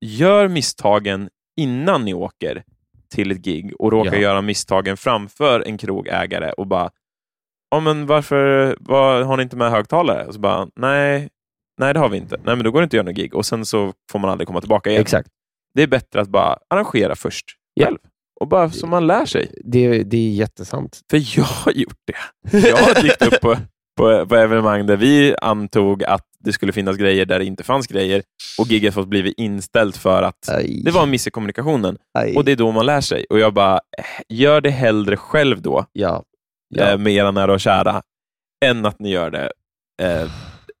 [0.00, 1.28] gör misstagen
[1.60, 2.62] innan ni åker
[3.14, 4.18] till ett gig och råkar Ja.
[4.20, 6.90] göra misstagen framför en krogägare och bara,
[7.70, 10.26] ja men varför vad, har ni inte med högtalare?
[10.26, 11.28] Och så bara, nej,
[11.80, 12.36] nej det har vi inte.
[12.44, 14.30] Nej men då går det inte att göra något gig och sen så får man
[14.30, 15.02] aldrig komma tillbaka igen.
[15.02, 15.28] Exakt.
[15.74, 17.84] Det är bättre att bara arrangera först Ja.
[17.86, 17.98] själv.
[18.40, 19.52] Och bara så man lär sig.
[19.64, 21.00] Det, det är jättesant.
[21.10, 22.58] För jag har gjort det.
[22.68, 23.56] Jag har dykt upp på,
[23.96, 27.86] på, på evenemang där vi antog att det skulle finnas grejer där det inte fanns
[27.86, 28.22] grejer
[28.58, 30.82] och giget fått blivit inställt för att Aj.
[30.84, 31.98] det var en miss i kommunikationen.
[32.18, 32.36] Aj.
[32.36, 33.24] Och det är då man lär sig.
[33.30, 36.24] Och jag bara, eh, gör det hellre själv då, Ja.
[36.78, 36.96] eh, ja.
[36.96, 38.02] med era nära och kära,
[38.64, 39.52] än att ni gör det
[40.02, 40.30] eh,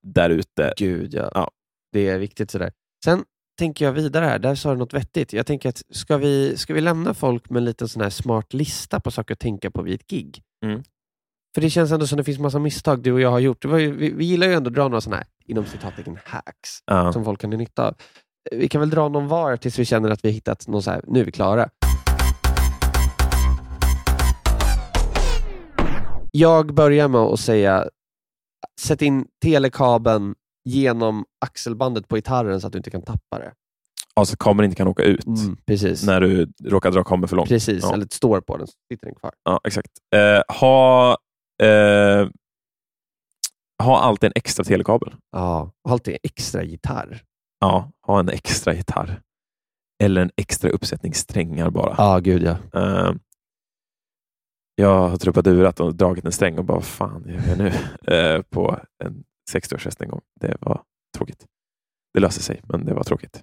[0.02, 0.72] där ute.
[0.76, 1.30] Gud, ja.
[1.34, 1.50] Ja.
[1.92, 2.72] Det är viktigt sådär.
[3.04, 3.24] Sen
[3.58, 5.32] tänker jag vidare här, där sa du något vettigt.
[5.32, 8.54] Jag tänker att ska vi, ska vi lämna folk med en liten sån här smart
[8.54, 10.42] lista på saker att tänka på vid ett gig?
[10.64, 10.82] Mm.
[11.54, 13.64] För det känns ändå som det finns massa misstag du och jag har gjort.
[13.64, 17.12] Ju, vi, vi gillar ju ändå att dra några sådana här, inom citattecken, hacks Ja.
[17.12, 17.94] som folk kan nytta av.
[18.50, 20.90] Vi kan väl dra någon var tills vi känner att vi har hittat någon så
[20.90, 21.68] här, nu är vi klara.
[26.32, 27.88] Jag börjar med att säga,
[28.80, 30.34] sätt in telekabeln
[30.64, 33.52] genom axelbandet på gitarren så att du inte kan tappa det.
[34.14, 35.24] Alltså kameran inte kan åka ut
[35.66, 37.48] Precis, när du råkar dra kameran för långt.
[37.48, 37.82] Precis.
[37.82, 37.94] Ja.
[37.94, 39.32] eller står på den, så sitter den kvar.
[39.44, 39.90] Ja, exakt.
[40.14, 41.10] Eh, ha,
[41.62, 42.28] eh,
[43.80, 45.14] ha alltid en extra telekabel.
[45.32, 47.22] Ja, alltid extra gitarr.
[47.60, 49.20] Ja, ha en extra gitarr.
[50.02, 51.94] Eller en extra uppsättning strängar bara.
[51.98, 52.80] Ja, gud ja.
[52.80, 53.12] Eh,
[54.74, 57.72] jag har trubadurat och dragit en sträng och bara, vad fan gör jag nu?
[58.14, 60.20] Eh, på en 60-årsfest en gång.
[60.40, 60.82] Det var
[61.18, 61.46] tråkigt.
[62.14, 63.42] Det löste sig, men det var tråkigt.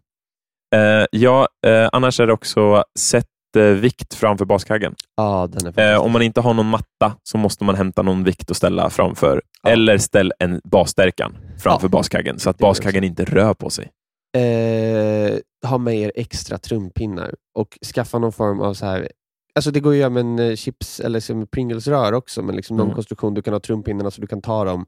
[0.76, 4.96] Eh, ja, eh, annars är det också sätt eh, vikt framför baskaggen.
[5.16, 8.50] Ja, är Eh, om man inte har någon matta så måste man hämta någon vikt
[8.50, 9.42] och ställa framför.
[9.64, 9.70] Ja.
[9.70, 11.90] Eller ställ en basstärkan framför Ja.
[11.90, 13.92] baskaggen så att baskaggen inte rör på sig.
[14.38, 15.38] eh,
[15.70, 19.10] ha med er extra trumpinnar och skaffa någon form av så här
[19.56, 22.78] Alltså det går ju att göra med en eh, chips eller Pringles-rör också, men liksom
[22.78, 22.96] någon Mm.
[22.96, 24.86] konstruktion du kan ha trumpinnarna så du kan ta dem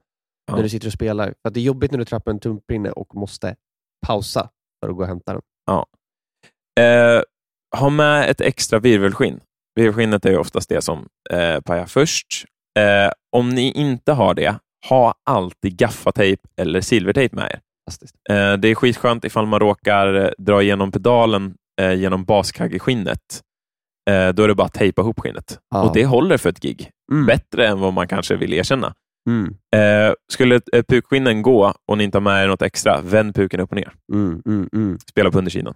[0.48, 0.56] Ja.
[0.56, 1.26] när du sitter och spelar.
[1.42, 3.56] För att det är jobbigt när du trappar en trumpinne och måste
[4.08, 4.50] pausa
[4.84, 5.42] för att gå och hämta den.
[6.80, 7.22] Eh,
[7.78, 9.40] ha med ett extra virvelskinn.
[9.76, 12.46] Virvelskinnet är ju oftast det som eh, pajar först.
[12.80, 14.56] Eh, om ni inte har det,
[14.90, 17.60] ha alltid gaffatejp eller silvertejp med er.
[18.30, 23.42] Eh, det är skitskönt ifall man råkar eh, dra igenom pedalen eh, genom baskaggeskinnet.
[24.10, 25.60] Eh, då är det bara att tejpa ihop skinnet.
[25.70, 25.84] Ja.
[25.84, 26.90] Och det håller för ett gig.
[27.12, 27.26] Mm.
[27.26, 28.94] Bättre än vad man kanske vill erkänna.
[29.30, 29.56] Mm.
[29.76, 33.60] Eh, skulle eh, pukskinnen gå och ni inte har med er något extra, vänd puken
[33.60, 33.92] upp och ner.
[34.14, 35.00] Mm, mm, mm.
[35.10, 35.74] Spela på undersidan.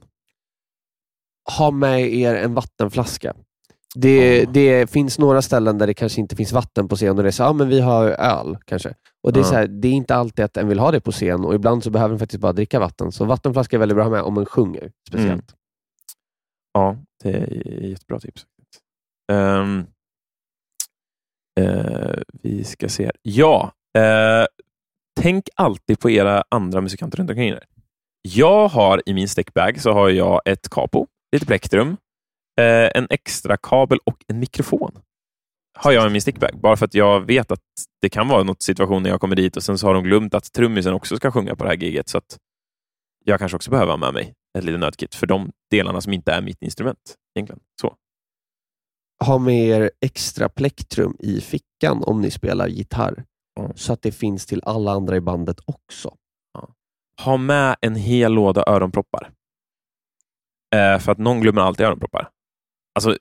[1.58, 3.34] Ha med er en vattenflaska.
[3.96, 4.50] Det, Ja.
[4.54, 7.32] det finns några ställen där det kanske inte finns vatten på scen och det är
[7.32, 8.94] så, ja men vi har öl kanske.
[9.24, 11.12] Och det, är så här, det är inte alltid att en vill ha det på
[11.12, 13.12] scen och ibland så behöver en faktiskt bara dricka vatten.
[13.12, 15.54] Så vattenflaska är väldigt bra med om man sjunger speciellt.
[16.74, 18.46] Ja, det är jättebra tips.
[19.32, 19.86] Ehm,
[21.60, 23.04] eh, vi ska se.
[23.04, 23.14] här.
[23.22, 24.46] Ja, eh,
[25.22, 27.64] tänk alltid på era andra musikanter runt omkring er.
[28.22, 31.98] Jag har i min stickbag så har jag ett capo, lite plektrum,
[32.60, 34.92] eh, en extra kabel och en mikrofon.
[35.78, 37.60] Har jag i min stickbag, bara för att jag vet att
[38.02, 40.34] det kan vara något situation när jag kommer dit och sen så har de glömt
[40.34, 42.10] att trummisen också ska sjunga på det här giget.
[42.10, 42.38] Så att
[43.26, 46.32] jag kanske också behöver ha med mig ett litet nödkit för de delarna som inte
[46.32, 47.16] är mitt instrument.
[47.36, 47.60] egentligen.
[47.82, 47.96] Så.
[49.26, 53.24] Ha med er extra plektrum i fickan om ni spelar gitarr.
[53.60, 53.72] Mm.
[53.76, 56.16] Så att det finns till alla andra i bandet också.
[57.22, 59.32] Ha med en hel låda öronproppar.
[60.74, 62.30] Eh, för att någon glömmer alltid öronproppar.
[62.96, 63.18] Alltså,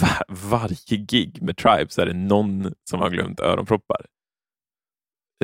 [0.00, 4.06] var, varje gig med Tribe så är det någon som har glömt öronproppar.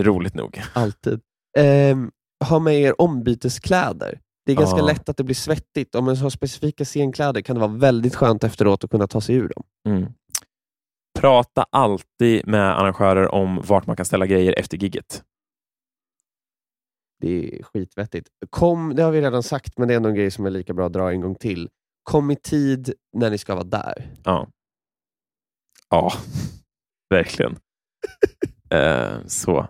[0.01, 0.63] Roligt nog.
[0.75, 1.21] Alltid.
[1.59, 2.11] Ehm,
[2.45, 4.21] ha med er ombyteskläder.
[4.47, 4.87] Det är ganska Ja.
[4.87, 5.95] lätt att det blir svettigt.
[5.95, 9.35] Om man har specifika scenkläder kan det vara väldigt skönt efteråt att kunna ta sig
[9.35, 9.65] ur dem.
[9.89, 10.13] Mm.
[11.19, 15.23] Prata alltid med arrangörer om vart man kan ställa grejer efter gigget.
[17.25, 18.29] Det är skitvettigt.
[18.51, 20.75] Kom, det har vi redan sagt, men det är ändå en grej som är lika
[20.75, 21.68] bra att dra en gång till.
[22.03, 24.11] Kom i tid när ni ska vara där.
[24.25, 24.49] Ja,
[25.91, 26.12] ja
[27.11, 27.57] verkligen.
[28.70, 29.68] eh, så.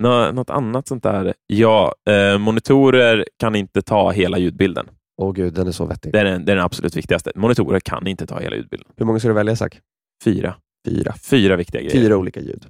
[0.00, 1.34] Nå, något annat sånt där?
[1.46, 4.88] Ja, eh, monitorer kan inte ta hela ljudbilden.
[5.22, 6.12] Åh gud, den är så vettig.
[6.12, 7.32] Det är, den, det är den absolut viktigaste.
[7.34, 8.92] Monitorer kan inte ta hela ljudbilden.
[8.96, 9.80] Hur många ska du välja, Zack?
[10.24, 10.56] Fyra.
[10.88, 11.14] Fyra.
[11.30, 11.92] Fyra viktiga grejer.
[11.92, 12.66] Fyra olika ljud.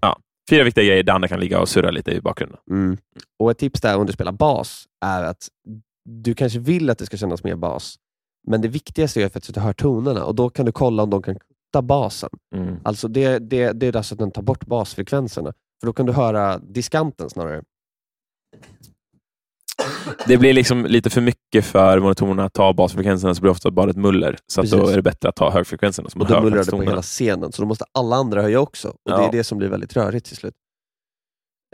[0.51, 1.03] Fyra viktiga grejer.
[1.03, 2.59] Det andra kan ligga och surra lite i bakgrunden.
[2.71, 2.97] Mm.
[3.39, 5.49] Och Ett tips där om du spelar bas är att
[6.05, 7.97] du kanske vill att det ska kännas mer bas,
[8.47, 11.23] men det viktigaste är att du hör tonerna och då kan du kolla om de
[11.23, 12.31] kan kutta basen.
[12.55, 12.77] Mm.
[12.85, 15.53] Alltså det, det, det är alltså att den tar bort basfrekvenserna.
[15.81, 17.63] För då kan du höra diskanten snarare.
[20.27, 23.71] Det blir liksom lite för mycket för monitorerna att ta basfrekvenserna, så blir det ofta
[23.71, 24.37] bara ett muller.
[24.47, 26.09] Så då är det bättre att ta högfrekvenserna.
[26.15, 28.89] Man Och då mullrar det på hela scenen, så då måste alla andra höja också.
[28.89, 29.29] Och Det Ja.
[29.29, 30.55] är det som blir väldigt rörigt till slut.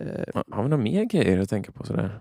[0.03, 1.85] Eh, Har vi några mer grejer att tänka på?
[1.85, 2.21] Sådär?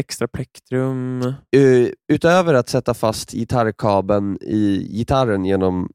[0.00, 1.22] Extra plektrum?
[1.56, 5.90] eh, utöver att sätta fast gitarrkabeln i gitarren genom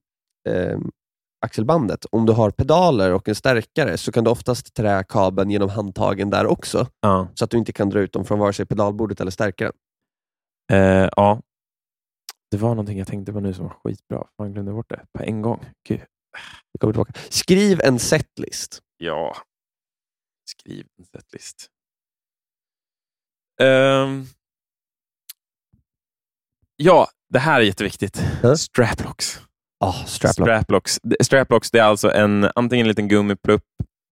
[0.50, 0.78] eh,
[1.42, 5.70] axelbandet, om du har pedaler och en stärkare så kan du oftast trä kabeln genom
[5.70, 7.28] handtagen där också, Ja.
[7.36, 9.74] så att du inte kan dra ut dem från vare sig pedalbordet eller stärkaren.
[10.72, 11.42] Eh, ja.
[12.52, 14.28] Det var någonting jag tänkte på nu som var skitbra.
[14.38, 15.66] Fan, glömde bort det på en gång.
[15.88, 16.02] Gud.
[16.74, 17.14] Vi kommer tillbaka.
[17.30, 18.80] Skriv en setlist.
[18.98, 19.36] Ja.
[20.50, 21.68] Skriv en setlist.
[23.62, 24.26] Ehm.
[26.76, 28.22] ja, det här är jätteviktigt.
[28.44, 28.56] Ja.
[28.58, 29.42] Straplocks.
[29.80, 30.48] Ah, straplock.
[30.48, 31.00] Straplocks.
[31.04, 33.64] Det- Straplocks det är alltså en, antingen en liten gummiplupp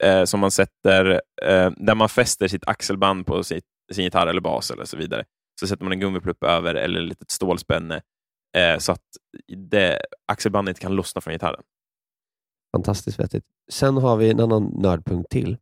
[0.03, 4.41] eh, som man sätter, eh, där man fäster sitt axelband på sitt, sin gitarr eller
[4.41, 5.24] bas eller så vidare.
[5.59, 8.01] Så sätter man en gummiplupp över eller ett litet stålspänne
[8.57, 9.01] eh, så att
[9.70, 10.01] det,
[10.32, 11.61] axelbandet kan lossna från gitarren.
[12.76, 13.45] Fantastiskt vettigt.
[13.72, 15.57] Sen har vi en annan nördpunkt till.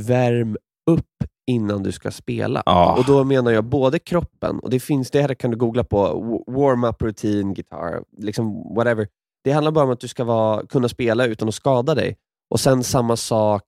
[0.00, 0.56] Värm
[0.90, 1.06] upp
[1.46, 2.62] innan du ska spela.
[2.66, 2.96] Ja.
[2.98, 5.98] Och Då menar jag både kroppen, och det finns det här kan du googla på,
[6.46, 9.08] warm-up routine, guitar, liksom whatever.
[9.44, 12.16] Det handlar bara om att du ska vara, kunna spela utan att skada dig.
[12.50, 13.64] Och sen samma sak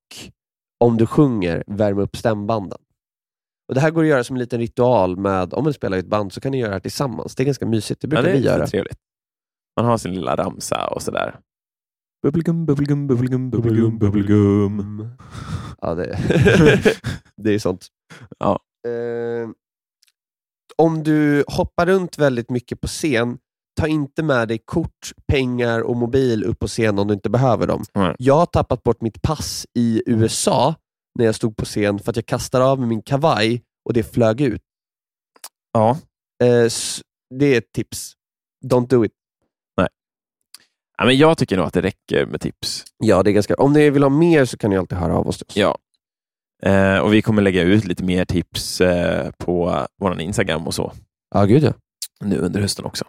[0.81, 2.79] om du sjunger, värm upp stämbanden.
[3.69, 6.01] Och Det här går att göra som en liten ritual med, om man spelar i
[6.01, 7.35] ett band så kan ni göra det här tillsammans.
[7.35, 8.67] Det är ganska mysigt, det brukar ja, det vi göra.
[8.67, 8.99] trevligt.
[9.77, 11.37] Man har sin lilla ramsa och sådär.
[12.23, 15.09] Bubblegum, bubblegum, bubblegum, bubblegum, bubblegum.
[15.85, 16.19] Ja, det,
[17.37, 17.87] det är sånt.
[18.39, 18.61] Ja.
[18.89, 19.49] Eh,
[20.77, 23.39] om du hoppar runt väldigt mycket på scen,
[23.81, 27.67] ta inte med dig kort, pengar och mobil upp på scen om du inte behöver
[27.67, 27.85] dem.
[27.95, 28.17] Nej.
[28.19, 30.75] Jag har tappat bort mitt pass i USA
[31.19, 34.03] när jag stod på scen för att jag kastade av mig min kavaj och det
[34.03, 34.63] flög ut.
[35.73, 35.91] Ja.
[36.45, 36.71] Eh,
[37.35, 38.13] det är ett tips.
[38.65, 39.13] Don't do it.
[40.99, 42.85] Ja, men jag tycker nog att det räcker med tips.
[42.99, 43.55] Ja, det är ganska...
[43.55, 45.57] Om ni vill ha mer så kan ni alltid höra av oss till oss.
[45.57, 45.79] Ja.
[46.63, 50.93] Eh, och Vi kommer lägga ut lite mer tips eh, på vår Instagram och så
[51.35, 51.73] ja gud ja.
[52.21, 53.05] nu under hösten också.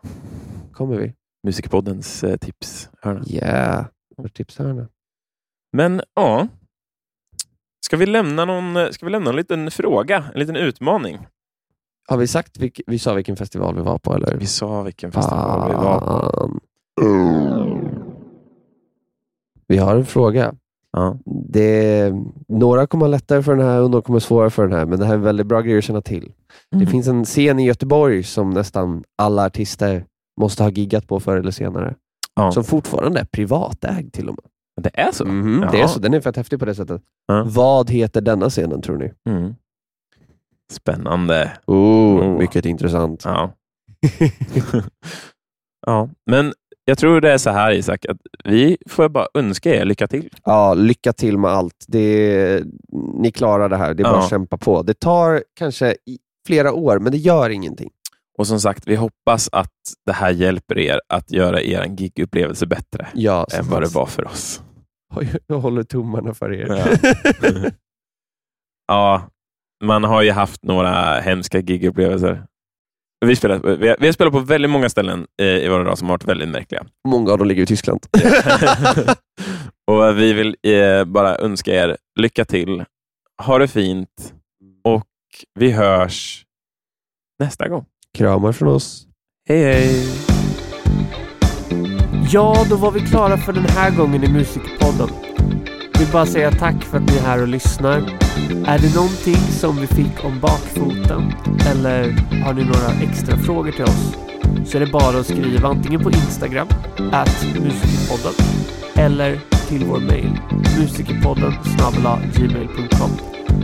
[0.71, 1.13] kommer vi.
[1.43, 2.89] Musikpoddens eh, tips.
[3.01, 3.23] Hörna.
[3.27, 3.85] Yeah.
[4.17, 4.87] Våra tips här nu.
[5.73, 6.47] Men ja,
[7.85, 11.27] ska vi lämna någon, ska vi lämna en liten fråga, en liten utmaning?
[12.07, 14.13] Har vi sagt vilk, vi sa vilken festival vi var på?
[14.13, 14.37] Eller?
[14.37, 16.05] Vi sa vilken festival vi var på.
[16.05, 16.59] Fan.
[19.67, 20.55] Vi har en fråga.
[20.91, 21.17] Ja.
[21.25, 22.13] Det,
[22.47, 24.99] några kommer ha lättare för den här och några kommer svårare för den här, men
[24.99, 26.31] det här är väldigt bra grejer att känna till.
[26.71, 26.87] Det Mm.
[26.87, 30.05] finns en scen i Göteborg som nästan alla artister
[30.41, 31.95] måste ha giggat på förr eller senare.
[32.35, 32.51] Ja.
[32.51, 34.45] Som fortfarande är privatägd till och med.
[34.83, 35.25] Det är så?
[35.25, 35.99] Mhm, det är så.
[35.99, 37.01] Den är fett häftig på det sättet.
[37.27, 37.43] Ja.
[37.47, 39.11] Vad heter denna scenen tror ni?
[39.29, 39.55] Mm.
[40.71, 41.51] Spännande.
[41.67, 41.75] Oh,
[42.21, 42.37] Oh.
[42.37, 43.21] Mycket intressant.
[43.25, 43.51] Ja.
[45.87, 46.53] ja, men
[46.85, 50.29] jag tror det är så här Isak, att vi får bara önska er lycka till.
[50.43, 51.85] Ja, lycka till med allt.
[51.87, 52.63] Det,
[53.21, 53.93] ni klarar det här.
[53.93, 54.23] Det är bara Ja.
[54.23, 54.81] att kämpa på.
[54.83, 55.95] Det tar kanske
[56.47, 57.89] flera år, men det gör ingenting.
[58.37, 59.71] Och som sagt, vi hoppas att
[60.05, 64.25] det här hjälper er att göra er gigupplevelse bättre Ja, än vad det var för
[64.25, 64.61] oss.
[65.47, 66.67] Jag håller tummarna för er.
[66.69, 67.71] Ja.
[68.87, 69.29] Ja,
[69.83, 72.43] man har ju haft några hemska gigupplevelser.
[73.25, 76.07] Vi, spelar, vi, har, vi har spelat på väldigt många ställen i våra dagar som
[76.07, 76.85] har varit väldigt märkliga.
[77.07, 77.99] Många av dem ligger i Tyskland.
[79.91, 82.83] och Vi vill eh, bara önska er lycka till.
[83.43, 84.33] Ha det fint
[84.83, 85.07] och
[85.59, 86.45] vi hörs
[87.39, 87.85] nästa gång.
[88.17, 89.07] Kramar från oss.
[89.49, 90.05] Hej hej!
[92.31, 95.24] Ja, då var vi klara för den här gången i Musikpodden.
[95.99, 97.97] Vill bara säga tack för att ni är här och lyssnar.
[98.65, 101.33] Är det någonting som vi fick om bakfoten
[101.71, 102.11] eller
[102.43, 104.15] har ni några extra frågor till oss
[104.65, 106.67] så är det bara att skriva antingen på Instagram,
[107.11, 108.33] at musikerpodden
[108.95, 110.39] eller till vår mail,
[110.79, 111.53] musikerpodden
[112.35, 113.11] gmail.com.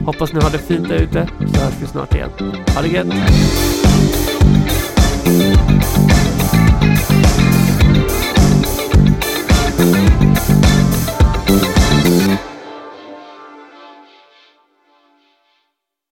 [0.06, 2.30] Hoppas ni har det fint där ute så hörs vi snart igen.
[2.76, 3.91] Ha det gött!